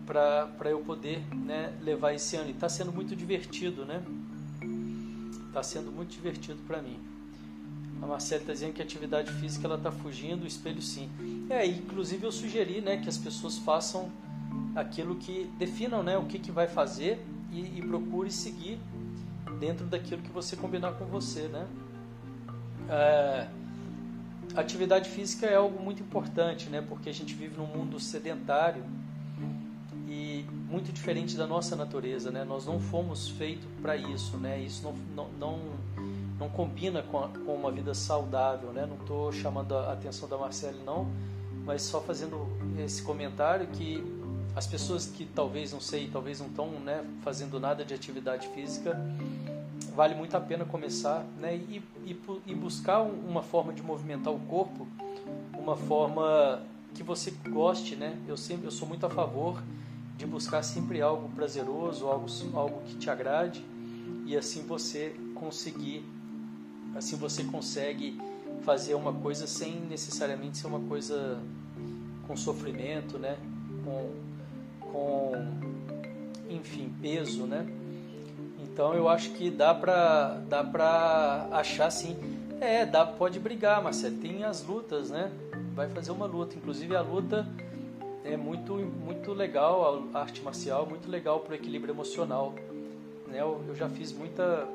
para 0.07 0.71
eu 0.71 0.79
poder 0.83 1.27
né, 1.35 1.77
levar 1.83 2.13
esse 2.15 2.37
ano. 2.37 2.51
E 2.51 2.53
está 2.53 2.69
sendo 2.69 2.93
muito 2.93 3.17
divertido, 3.17 3.85
né? 3.85 4.01
Está 5.49 5.61
sendo 5.61 5.91
muito 5.91 6.11
divertido 6.11 6.61
para 6.69 6.81
mim. 6.81 7.16
A 8.07 8.09
Marcela 8.09 8.41
está 8.41 8.53
dizendo 8.53 8.73
que 8.73 8.81
a 8.81 8.85
atividade 8.85 9.33
física 9.33 9.67
ela 9.67 9.75
está 9.75 9.91
fugindo, 9.91 10.45
o 10.45 10.47
espelho 10.47 10.81
sim. 10.81 11.11
É, 11.51 11.67
inclusive 11.67 12.25
eu 12.25 12.31
sugeri 12.31 12.81
né, 12.81 12.99
que 12.99 13.09
as 13.09 13.19
pessoas 13.19 13.59
façam 13.59 14.09
aquilo 14.77 15.17
que 15.17 15.51
definam 15.59 16.05
né, 16.05 16.17
o 16.17 16.25
que, 16.25 16.39
que 16.39 16.53
vai 16.53 16.69
fazer 16.69 17.21
e, 17.51 17.79
e 17.79 17.83
procure 17.83 18.31
seguir 18.31 18.79
dentro 19.59 19.87
daquilo 19.87 20.23
que 20.23 20.31
você 20.31 20.55
combinar 20.55 20.93
com 20.93 21.05
você, 21.07 21.49
né? 21.49 21.67
É, 22.89 23.49
atividade 24.55 25.11
física 25.11 25.47
é 25.47 25.57
algo 25.57 25.83
muito 25.83 26.01
importante, 26.01 26.69
né? 26.69 26.81
Porque 26.81 27.09
a 27.09 27.13
gente 27.13 27.35
vive 27.35 27.57
num 27.57 27.67
mundo 27.67 27.99
sedentário 27.99 28.85
e 30.09 30.45
muito 30.69 30.93
diferente 30.93 31.37
da 31.37 31.47
nossa 31.47 31.75
natureza, 31.75 32.31
né? 32.31 32.45
Nós 32.45 32.67
não 32.67 32.79
fomos 32.79 33.31
feitos 33.31 33.67
para 33.83 33.97
isso, 33.97 34.37
né? 34.37 34.61
Isso 34.61 34.85
não, 34.85 34.95
não, 35.17 35.29
não, 35.39 35.59
não 36.39 36.49
combina 36.49 37.03
com, 37.03 37.19
a, 37.19 37.29
com, 37.29 37.55
uma 37.55 37.71
vida 37.71 37.95
saudável, 37.95 38.73
né? 38.73 38.87
Não 38.87 38.97
estou 38.97 39.33
chamando 39.33 39.77
a 39.77 39.93
atenção 39.93 40.29
da 40.29 40.37
Marcele, 40.37 40.79
não, 40.85 41.09
mas 41.65 41.83
só 41.83 42.01
fazendo 42.01 42.47
esse 42.79 43.03
comentário 43.03 43.67
que 43.69 44.05
as 44.55 44.67
pessoas 44.67 45.07
que 45.07 45.27
talvez, 45.27 45.73
não 45.73 45.81
sei, 45.81 46.09
talvez 46.09 46.41
não 46.41 46.47
estão 46.47 46.69
né, 46.81 47.05
fazendo 47.23 47.61
nada 47.61 47.85
de 47.85 47.93
atividade 47.93 48.49
física 48.49 48.97
vale 49.97 50.15
muito 50.15 50.37
a 50.37 50.41
pena 50.41 50.65
começar 50.65 51.25
né, 51.39 51.57
e, 51.57 51.83
e, 52.05 52.21
e, 52.47 52.55
buscar 52.55 53.01
uma 53.01 53.43
forma 53.43 53.73
de 53.73 53.83
movimentar 53.83 54.33
o 54.33 54.39
corpo, 54.41 54.87
uma 55.55 55.75
forma 55.75 56.63
que 56.95 57.03
você 57.03 57.31
goste, 57.49 57.97
né? 57.97 58.19
Eu 58.29 58.37
sempre 58.37 58.67
eu 58.67 58.71
sou 58.71 58.87
muito 58.87 59.07
a 59.07 59.11
favor 59.11 59.63
de 60.17 60.27
buscar 60.27 60.63
sempre 60.63 61.01
algo 61.01 61.31
prazeroso, 61.31 62.07
algo, 62.07 62.27
algo 62.55 62.83
que 62.85 62.97
te 62.97 63.09
agrade 63.09 63.65
e 64.27 64.37
assim 64.37 64.67
você 64.67 65.15
conseguir, 65.35 66.05
assim 66.97 67.17
você 67.17 67.45
consegue 67.45 68.19
fazer 68.63 68.95
uma 68.95 69.13
coisa 69.13 69.47
sem 69.47 69.81
necessariamente 69.81 70.59
ser 70.59 70.67
uma 70.67 70.81
coisa 70.81 71.39
com 72.27 72.37
sofrimento, 72.37 73.19
né? 73.19 73.37
Com, 73.85 74.11
com 74.81 75.33
enfim 76.49 76.93
peso, 77.01 77.45
né? 77.45 77.67
Então 78.63 78.95
eu 78.95 79.09
acho 79.09 79.31
que 79.31 79.51
dá 79.51 79.75
pra, 79.75 80.41
dá 80.49 80.65
pra 80.65 81.49
achar 81.53 81.87
assim. 81.87 82.17
É, 82.61 82.85
dá, 82.85 83.05
pode 83.05 83.39
brigar, 83.39 83.83
Marcelo. 83.83 84.17
Tem 84.17 84.45
as 84.45 84.65
lutas, 84.65 85.11
né? 85.11 85.31
Vai 85.75 85.89
fazer 85.89 86.11
uma 86.11 86.27
luta. 86.27 86.57
Inclusive 86.57 86.97
a 86.97 87.03
luta 87.03 87.47
é 88.25 88.37
muito, 88.37 88.75
muito 88.75 89.33
legal, 89.33 90.09
a 90.13 90.21
arte 90.21 90.43
marcial, 90.43 90.87
muito 90.87 91.09
legal 91.09 91.41
para 91.41 91.53
o 91.53 91.55
equilíbrio 91.55 91.93
emocional. 91.93 92.55
Né? 93.29 93.41
Eu, 93.41 93.63
eu 93.69 93.75
já 93.75 93.89
fiz 93.89 94.13
muita 94.13 94.67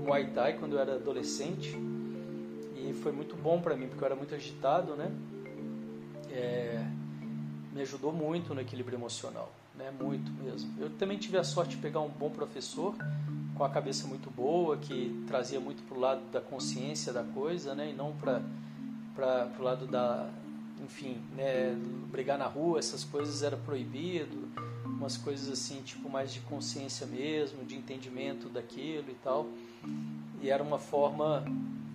Muay 0.00 0.30
Thai 0.32 0.54
quando 0.54 0.74
eu 0.74 0.80
era 0.80 0.94
adolescente 0.94 1.76
e 2.76 2.92
foi 3.02 3.12
muito 3.12 3.36
bom 3.36 3.60
para 3.60 3.76
mim, 3.76 3.88
porque 3.88 4.02
eu 4.02 4.06
era 4.06 4.16
muito 4.16 4.34
agitado, 4.34 4.94
né? 4.94 5.10
É, 6.30 6.84
me 7.72 7.82
ajudou 7.82 8.12
muito 8.12 8.54
no 8.54 8.60
equilíbrio 8.60 8.96
emocional 8.96 9.52
né? 9.80 9.90
Muito 9.98 10.30
mesmo. 10.32 10.70
Eu 10.78 10.90
também 10.90 11.16
tive 11.16 11.38
a 11.38 11.44
sorte 11.44 11.76
de 11.76 11.82
pegar 11.82 12.00
um 12.00 12.08
bom 12.08 12.28
professor 12.30 12.94
com 13.56 13.64
a 13.64 13.70
cabeça 13.70 14.06
muito 14.06 14.30
boa, 14.30 14.76
que 14.76 15.24
trazia 15.26 15.58
muito 15.58 15.82
para 15.82 15.96
o 15.96 16.00
lado 16.00 16.20
da 16.30 16.40
consciência 16.40 17.12
da 17.12 17.24
coisa, 17.24 17.74
né? 17.74 17.90
E 17.90 17.94
não 17.94 18.12
para 18.12 18.42
para 19.14 19.50
o 19.58 19.62
lado 19.62 19.86
da, 19.86 20.30
enfim, 20.84 21.20
né? 21.36 21.74
Brigar 22.10 22.38
na 22.38 22.46
rua, 22.46 22.78
essas 22.78 23.04
coisas 23.04 23.42
era 23.42 23.56
proibido, 23.56 24.48
umas 25.00 25.16
coisas 25.16 25.50
assim, 25.50 25.80
tipo 25.82 26.10
mais 26.10 26.30
de 26.30 26.40
consciência 26.40 27.06
mesmo, 27.06 27.64
de 27.64 27.74
entendimento 27.74 28.50
daquilo 28.50 29.06
e 29.08 29.14
tal. 29.24 29.48
E 30.42 30.50
era 30.50 30.62
uma 30.62 30.78
forma 30.78 31.42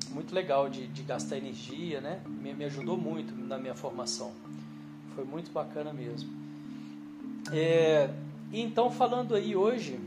muito 0.10 0.34
legal 0.34 0.68
de, 0.68 0.88
de 0.88 1.04
gastar 1.04 1.38
energia, 1.38 2.02
né? 2.02 2.20
Me, 2.28 2.52
me 2.54 2.66
ajudou 2.66 2.98
muito 2.98 3.36
na 3.36 3.60
minha 3.60 3.76
formação. 3.76 4.34
Foi 5.14 5.24
muito 5.24 5.52
bacana 5.52 5.94
mesmo. 5.94 6.34
É, 7.52 8.10
então, 8.52 8.90
falando 8.90 9.36
aí 9.36 9.56
hoje, 9.56 10.00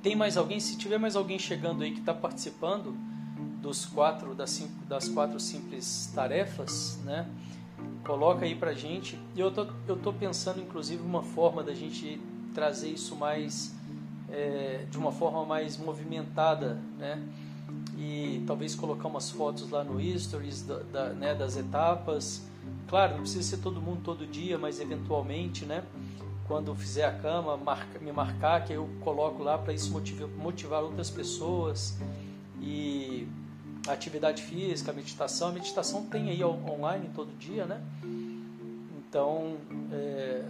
tem 0.00 0.14
mais 0.14 0.36
alguém? 0.36 0.60
Se 0.60 0.78
tiver 0.78 0.98
mais 0.98 1.16
alguém 1.16 1.40
chegando 1.40 1.82
aí 1.82 1.90
que 1.90 2.00
está 2.00 2.14
participando 2.14 2.96
dos 3.60 3.84
quatro 3.84 4.32
das, 4.32 4.50
cinco, 4.50 4.72
das 4.88 5.08
quatro 5.08 5.40
simples 5.40 6.12
tarefas, 6.14 7.00
né? 7.04 7.28
Coloca 8.06 8.44
aí 8.44 8.54
pra 8.54 8.72
gente. 8.72 9.18
Eu 9.36 9.50
tô, 9.50 9.66
eu 9.88 9.96
tô 9.96 10.12
pensando, 10.12 10.60
inclusive, 10.60 11.02
uma 11.02 11.22
forma 11.22 11.62
da 11.62 11.74
gente 11.74 12.20
trazer 12.54 12.88
isso 12.88 13.16
mais 13.16 13.74
é, 14.30 14.86
de 14.90 14.96
uma 14.96 15.10
forma 15.10 15.44
mais 15.44 15.76
movimentada, 15.76 16.80
né? 16.98 17.20
E 17.98 18.44
talvez 18.46 18.74
colocar 18.74 19.08
umas 19.08 19.30
fotos 19.30 19.70
lá 19.70 19.82
no 19.82 20.00
Stories 20.18 20.62
da, 20.62 20.78
da, 20.78 21.08
né, 21.10 21.34
das 21.34 21.56
etapas. 21.56 22.46
Claro, 22.88 23.14
não 23.14 23.20
precisa 23.22 23.42
ser 23.42 23.62
todo 23.62 23.80
mundo 23.80 24.00
todo 24.04 24.26
dia, 24.26 24.56
mas 24.56 24.78
eventualmente, 24.80 25.64
né? 25.64 25.82
quando 26.46 26.74
fizer 26.74 27.04
a 27.04 27.12
cama, 27.12 27.56
marca, 27.56 27.98
me 27.98 28.12
marcar, 28.12 28.64
que 28.64 28.72
eu 28.72 28.88
coloco 29.00 29.42
lá 29.42 29.58
para 29.58 29.72
isso 29.72 29.92
motivar, 29.92 30.28
motivar 30.28 30.82
outras 30.82 31.10
pessoas. 31.10 31.98
E 32.60 33.28
atividade 33.88 34.42
física, 34.42 34.92
meditação. 34.92 35.48
A 35.48 35.52
meditação 35.52 36.06
tem 36.06 36.30
aí 36.30 36.44
online 36.44 37.10
todo 37.14 37.36
dia, 37.38 37.66
né? 37.66 37.80
Então, 38.98 39.56
é, 39.92 40.44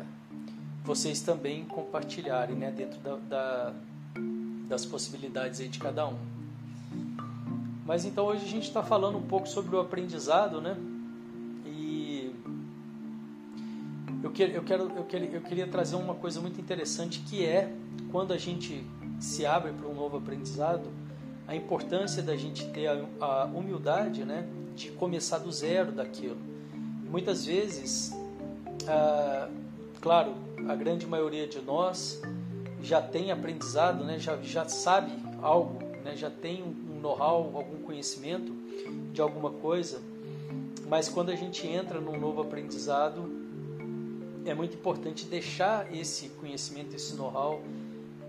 vocês 0.84 1.20
também 1.20 1.64
compartilharem, 1.64 2.56
né? 2.56 2.70
Dentro 2.70 2.98
da, 3.00 3.16
da, 3.16 3.72
das 4.68 4.84
possibilidades 4.84 5.60
aí 5.60 5.68
de 5.68 5.78
cada 5.78 6.06
um. 6.08 6.16
Mas 7.84 8.04
então 8.04 8.26
hoje 8.26 8.44
a 8.44 8.48
gente 8.48 8.66
está 8.66 8.82
falando 8.82 9.16
um 9.16 9.22
pouco 9.22 9.48
sobre 9.48 9.76
o 9.76 9.80
aprendizado, 9.80 10.60
né? 10.60 10.76
eu, 14.26 14.32
que, 14.32 14.42
eu, 14.42 14.62
quero, 14.62 14.90
eu, 14.90 15.06
eu 15.32 15.40
queria 15.40 15.66
trazer 15.66 15.96
uma 15.96 16.14
coisa 16.14 16.40
muito 16.40 16.60
interessante 16.60 17.20
que 17.20 17.44
é 17.44 17.72
quando 18.10 18.32
a 18.32 18.38
gente 18.38 18.84
se 19.20 19.46
abre 19.46 19.72
para 19.72 19.86
um 19.86 19.94
novo 19.94 20.16
aprendizado, 20.16 20.88
a 21.46 21.54
importância 21.54 22.22
da 22.22 22.36
gente 22.36 22.66
ter 22.68 22.88
a, 23.20 23.44
humildade, 23.44 24.24
né? 24.24 24.46
de 24.74 24.90
começar 24.90 25.38
do 25.38 25.50
zero 25.50 25.90
daquilo. 25.90 26.36
Muitas 27.10 27.46
vezes, 27.46 28.12
ah, 28.86 29.48
claro, 30.00 30.34
a 30.68 30.74
grande 30.74 31.06
maioria 31.06 31.46
de 31.46 31.60
nós 31.60 32.20
já 32.82 33.00
tem 33.00 33.32
aprendizado, 33.32 34.04
né, 34.04 34.18
já, 34.18 34.36
já 34.42 34.68
sabe 34.68 35.12
algo, 35.40 35.82
né, 36.04 36.14
já 36.14 36.30
tem 36.30 36.62
um 36.62 37.00
know-how, 37.00 37.52
algum 37.56 37.82
conhecimento 37.82 38.52
de 39.12 39.20
alguma 39.20 39.50
coisa, 39.50 40.00
mas 40.88 41.08
quando 41.08 41.30
a 41.30 41.34
gente 41.34 41.66
entra 41.66 42.00
num 42.00 42.18
novo 42.18 42.42
aprendizado, 42.42 43.28
é 44.44 44.54
muito 44.54 44.76
importante 44.76 45.24
deixar 45.24 45.92
esse 45.92 46.28
conhecimento, 46.30 46.94
esse 46.94 47.14
know-how 47.14 47.60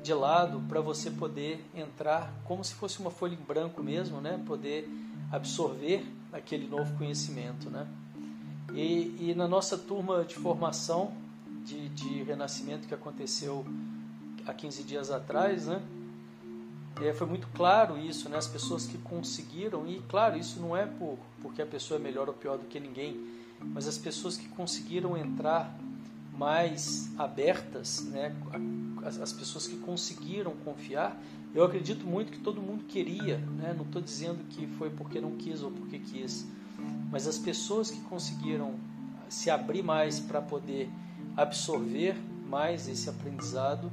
de 0.07 0.13
lado 0.13 0.61
para 0.69 0.79
você 0.79 1.11
poder 1.11 1.61
entrar 1.75 2.33
como 2.45 2.63
se 2.63 2.73
fosse 2.73 2.97
uma 2.97 3.11
folha 3.11 3.33
em 3.33 3.43
branco 3.43 3.83
mesmo, 3.83 4.21
né? 4.21 4.41
Poder 4.47 4.89
absorver 5.29 6.07
aquele 6.31 6.65
novo 6.65 6.97
conhecimento, 6.97 7.69
né? 7.69 7.85
E, 8.73 9.17
e 9.19 9.33
na 9.35 9.49
nossa 9.49 9.77
turma 9.77 10.23
de 10.23 10.35
formação 10.35 11.11
de, 11.65 11.89
de 11.89 12.23
renascimento 12.23 12.87
que 12.87 12.93
aconteceu 12.93 13.65
há 14.45 14.53
15 14.53 14.83
dias 14.83 15.11
atrás, 15.11 15.67
né? 15.67 15.81
É, 17.01 17.13
foi 17.13 17.27
muito 17.27 17.49
claro 17.49 17.97
isso, 17.97 18.29
né? 18.29 18.37
As 18.37 18.47
pessoas 18.47 18.87
que 18.87 18.97
conseguiram, 18.99 19.85
e 19.85 19.99
claro, 20.07 20.37
isso 20.37 20.57
não 20.61 20.75
é 20.75 20.85
por, 20.85 21.19
porque 21.41 21.61
a 21.61 21.65
pessoa 21.65 21.99
é 21.99 22.01
melhor 22.01 22.29
ou 22.29 22.33
pior 22.33 22.57
do 22.57 22.63
que 22.63 22.79
ninguém, 22.79 23.27
mas 23.59 23.89
as 23.89 23.97
pessoas 23.97 24.37
que 24.37 24.47
conseguiram 24.47 25.17
entrar 25.17 25.77
mais 26.37 27.09
abertas, 27.17 28.05
né? 28.05 28.35
As, 29.03 29.19
as 29.19 29.33
pessoas 29.33 29.67
que 29.67 29.77
conseguiram 29.77 30.51
confiar, 30.57 31.19
eu 31.53 31.63
acredito 31.63 32.05
muito 32.05 32.31
que 32.31 32.39
todo 32.39 32.61
mundo 32.61 32.83
queria, 32.85 33.37
né? 33.37 33.73
Não 33.75 33.85
estou 33.85 34.01
dizendo 34.01 34.43
que 34.49 34.67
foi 34.67 34.89
porque 34.89 35.19
não 35.19 35.31
quis 35.31 35.63
ou 35.63 35.71
porque 35.71 35.97
quis, 35.99 36.45
mas 37.11 37.27
as 37.27 37.37
pessoas 37.37 37.89
que 37.89 37.99
conseguiram 38.01 38.75
se 39.29 39.49
abrir 39.49 39.83
mais 39.83 40.19
para 40.19 40.41
poder 40.41 40.89
absorver 41.35 42.15
mais 42.47 42.87
esse 42.87 43.09
aprendizado 43.09 43.91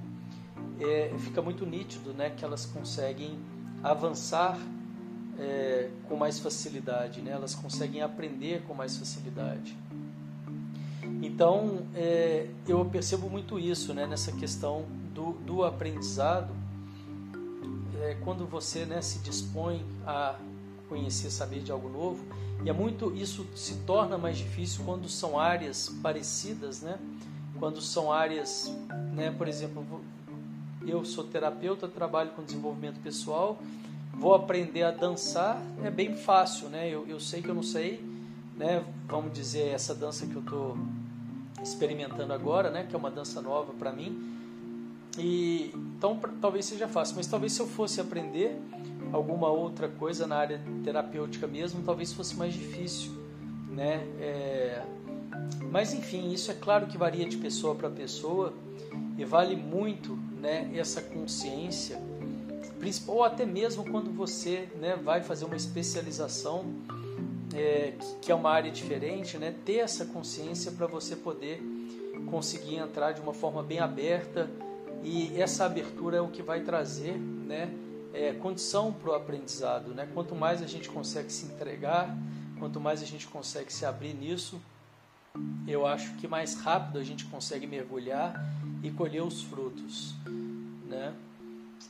é, 0.81 1.13
fica 1.19 1.43
muito 1.43 1.67
nítido 1.67 2.13
né, 2.13 2.31
que 2.31 2.45
elas 2.45 2.67
conseguem 2.67 3.39
avançar 3.83 4.59
é, 5.39 5.91
com 6.09 6.17
mais 6.17 6.39
facilidade, 6.39 7.21
né? 7.21 7.33
elas 7.33 7.55
conseguem 7.55 8.01
aprender 8.03 8.63
com 8.63 8.75
mais 8.75 8.97
facilidade. 8.97 9.77
Então, 11.25 11.87
é, 11.95 12.49
eu 12.69 12.85
percebo 12.85 13.31
muito 13.31 13.59
isso 13.59 13.95
né, 13.95 14.07
nessa 14.07 14.31
questão 14.31 14.85
do, 15.15 15.33
do 15.33 15.65
aprendizado, 15.65 16.55
é, 18.03 18.15
quando 18.23 18.47
você 18.47 18.85
né, 18.85 19.01
se 19.01 19.21
dispõe 19.21 19.83
a 20.07 20.35
conhecer, 20.87 21.31
saber 21.31 21.61
de 21.61 21.73
algo 21.73 21.89
novo, 21.89 22.23
e 22.63 22.69
é 22.69 22.75
muito 22.75 23.11
isso 23.17 23.47
se 23.57 23.77
torna 23.87 24.19
mais 24.19 24.37
difícil 24.37 24.85
quando 24.85 25.09
são 25.09 25.39
áreas 25.39 25.89
parecidas, 26.03 26.83
né? 26.83 26.99
Quando 27.59 27.81
são 27.81 28.13
áreas, 28.13 28.71
né, 29.15 29.31
por 29.31 29.49
exemplo, 29.49 30.03
eu 30.87 31.07
sou 31.07 31.25
terapeuta, 31.25 31.89
trabalho 31.89 32.33
com 32.33 32.45
desenvolvimento 32.45 33.01
pessoal, 33.01 33.59
vou 34.13 34.35
aprender 34.35 34.83
a 34.83 34.91
dançar, 34.91 35.59
é 35.83 35.91
bem 35.91 36.15
fácil, 36.15 36.69
né? 36.69 36.87
Eu, 36.87 37.07
eu 37.09 37.19
sei 37.19 37.41
que 37.41 37.49
eu 37.49 37.55
não 37.55 37.63
sei, 37.63 38.05
né? 38.59 38.85
Vamos 39.09 39.33
dizer, 39.33 39.69
essa 39.69 39.95
dança 39.95 40.27
que 40.27 40.35
eu 40.35 40.43
estou 40.43 40.77
experimentando 41.65 42.33
agora, 42.33 42.71
né? 42.71 42.87
Que 42.89 42.95
é 42.95 42.99
uma 42.99 43.11
dança 43.11 43.41
nova 43.41 43.73
para 43.73 43.91
mim. 43.91 44.35
E 45.19 45.71
então 45.97 46.19
talvez 46.41 46.67
seja 46.67 46.87
fácil, 46.87 47.17
mas 47.17 47.27
talvez 47.27 47.53
se 47.53 47.61
eu 47.61 47.67
fosse 47.67 48.01
aprender 48.01 48.61
alguma 49.13 49.49
outra 49.49 49.89
coisa 49.89 50.27
na 50.27 50.37
área 50.37 50.61
terapêutica 50.83 51.47
mesmo, 51.47 51.83
talvez 51.83 52.13
fosse 52.13 52.37
mais 52.37 52.53
difícil, 52.53 53.13
né? 53.71 54.07
É... 54.21 54.83
Mas 55.71 55.95
enfim, 55.95 56.33
isso 56.33 56.51
é 56.51 56.55
claro 56.55 56.87
que 56.87 56.99
varia 56.99 57.29
de 57.29 57.37
pessoa 57.37 57.75
para 57.75 57.89
pessoa 57.91 58.53
e 59.17 59.25
vale 59.25 59.57
muito 59.57 60.19
né, 60.41 60.71
essa 60.75 61.01
consciência, 61.01 62.01
ou 63.07 63.25
até 63.25 63.47
mesmo 63.47 63.85
quando 63.85 64.11
você 64.13 64.69
né, 64.79 64.97
vai 64.97 65.23
fazer 65.23 65.45
uma 65.47 65.57
especialização 65.57 66.67
é, 67.55 67.95
que 68.21 68.31
é 68.31 68.35
uma 68.35 68.51
área 68.51 68.71
diferente, 68.71 69.39
né, 69.39 69.55
ter 69.65 69.79
essa 69.79 70.05
consciência 70.05 70.73
para 70.73 70.87
você 70.87 71.17
poder 71.17 71.63
conseguir 72.31 72.77
entrar 72.77 73.13
de 73.13 73.21
uma 73.21 73.35
forma 73.35 73.63
bem 73.63 73.79
aberta 73.79 74.51
e 75.03 75.41
essa 75.41 75.67
abertura 75.67 76.17
é 76.17 76.21
o 76.21 76.29
que 76.29 76.43
vai 76.43 76.61
trazer 76.61 77.17
né, 77.17 77.71
é, 78.13 78.33
condição 78.33 78.93
para 78.93 79.11
o 79.11 79.15
aprendizado. 79.15 79.89
Né? 79.95 80.09
Quanto 80.15 80.35
mais 80.35 80.63
a 80.63 80.67
gente 80.67 80.89
consegue 80.89 81.31
se 81.31 81.47
entregar, 81.47 82.17
quanto 82.59 82.81
mais 82.81 83.03
a 83.03 83.07
gente 83.07 83.27
consegue 83.27 83.73
se 83.73 83.85
abrir 83.85 84.15
nisso, 84.15 84.61
eu 85.67 85.87
acho 85.87 86.15
que 86.15 86.29
mais 86.29 86.55
rápido 86.55 86.99
a 86.99 87.03
gente 87.03 87.25
consegue 87.27 87.67
mergulhar 87.67 88.43
e 88.83 88.91
colher 88.91 89.23
os 89.23 89.43
frutos. 89.43 90.15
Né? 90.89 91.13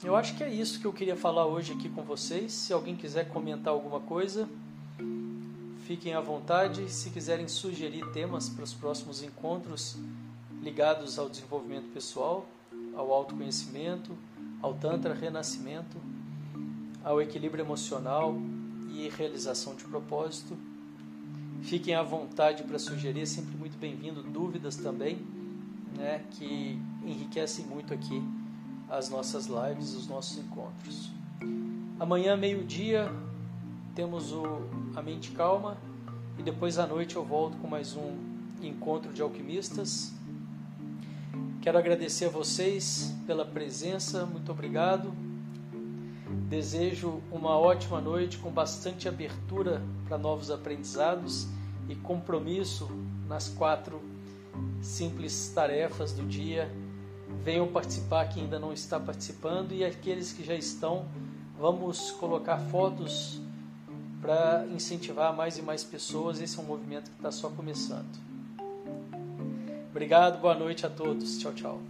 Eu 0.02 0.16
acho 0.16 0.34
que 0.36 0.42
é 0.42 0.48
isso 0.48 0.80
que 0.80 0.86
eu 0.86 0.92
queria 0.92 1.16
falar 1.16 1.46
hoje 1.46 1.72
aqui 1.72 1.88
com 1.88 2.02
vocês. 2.02 2.52
Se 2.52 2.72
alguém 2.72 2.96
quiser 2.96 3.28
comentar 3.28 3.72
alguma 3.72 4.00
coisa, 4.00 4.48
fiquem 5.86 6.14
à 6.14 6.20
vontade. 6.20 6.90
Se 6.90 7.10
quiserem 7.10 7.46
sugerir 7.46 8.04
temas 8.12 8.48
para 8.48 8.64
os 8.64 8.74
próximos 8.74 9.22
encontros 9.22 9.96
ligados 10.62 11.18
ao 11.18 11.28
desenvolvimento 11.28 11.92
pessoal, 11.92 12.46
ao 12.96 13.12
autoconhecimento, 13.12 14.16
ao 14.62 14.74
Tantra 14.74 15.12
Renascimento, 15.14 15.96
ao 17.04 17.20
equilíbrio 17.20 17.62
emocional 17.62 18.34
e 18.90 19.08
realização 19.10 19.74
de 19.74 19.84
propósito, 19.84 20.56
fiquem 21.62 21.94
à 21.94 22.02
vontade 22.02 22.62
para 22.62 22.78
sugerir, 22.78 23.20
é 23.20 23.26
sempre 23.26 23.54
muito 23.56 23.76
bem-vindo. 23.76 24.22
Dúvidas 24.22 24.76
também 24.76 25.18
né, 25.96 26.24
que 26.30 26.80
enriquecem 27.04 27.66
muito 27.66 27.92
aqui 27.92 28.22
as 28.88 29.10
nossas 29.10 29.46
lives, 29.46 29.94
os 29.94 30.06
nossos 30.06 30.38
encontros. 30.38 31.10
Amanhã, 32.00 32.36
meio-dia, 32.36 33.10
temos 33.94 34.32
o 34.32 34.44
A 34.96 35.00
Mente 35.00 35.30
Calma 35.30 35.76
e 36.36 36.42
depois 36.42 36.78
à 36.78 36.86
noite 36.86 37.14
eu 37.14 37.24
volto 37.24 37.56
com 37.58 37.68
mais 37.68 37.94
um 37.94 38.16
encontro 38.60 39.12
de 39.12 39.22
alquimistas. 39.22 40.12
Quero 41.62 41.78
agradecer 41.78 42.24
a 42.24 42.28
vocês 42.28 43.14
pela 43.24 43.44
presença, 43.44 44.26
muito 44.26 44.50
obrigado. 44.50 45.12
Desejo 46.48 47.22
uma 47.30 47.56
ótima 47.56 48.00
noite 48.00 48.36
com 48.38 48.50
bastante 48.50 49.08
abertura 49.08 49.80
para 50.08 50.18
novos 50.18 50.50
aprendizados 50.50 51.46
e 51.88 51.94
compromisso 51.94 52.90
nas 53.28 53.48
quatro 53.48 54.02
simples 54.82 55.52
tarefas 55.54 56.12
do 56.12 56.24
dia. 56.24 56.68
Venham 57.44 57.68
participar 57.68 58.26
quem 58.26 58.42
ainda 58.42 58.58
não 58.58 58.72
está 58.72 58.98
participando 58.98 59.72
e 59.72 59.84
aqueles 59.84 60.32
que 60.32 60.42
já 60.42 60.54
estão, 60.54 61.06
vamos 61.56 62.10
colocar 62.12 62.58
fotos 62.58 63.43
para 64.24 64.64
incentivar 64.74 65.36
mais 65.36 65.58
e 65.58 65.62
mais 65.62 65.84
pessoas. 65.84 66.40
Esse 66.40 66.58
é 66.58 66.62
um 66.62 66.64
movimento 66.64 67.10
que 67.10 67.16
está 67.18 67.30
só 67.30 67.50
começando. 67.50 68.08
Obrigado, 69.90 70.40
boa 70.40 70.54
noite 70.54 70.86
a 70.86 70.88
todos. 70.88 71.38
Tchau, 71.38 71.52
tchau. 71.52 71.80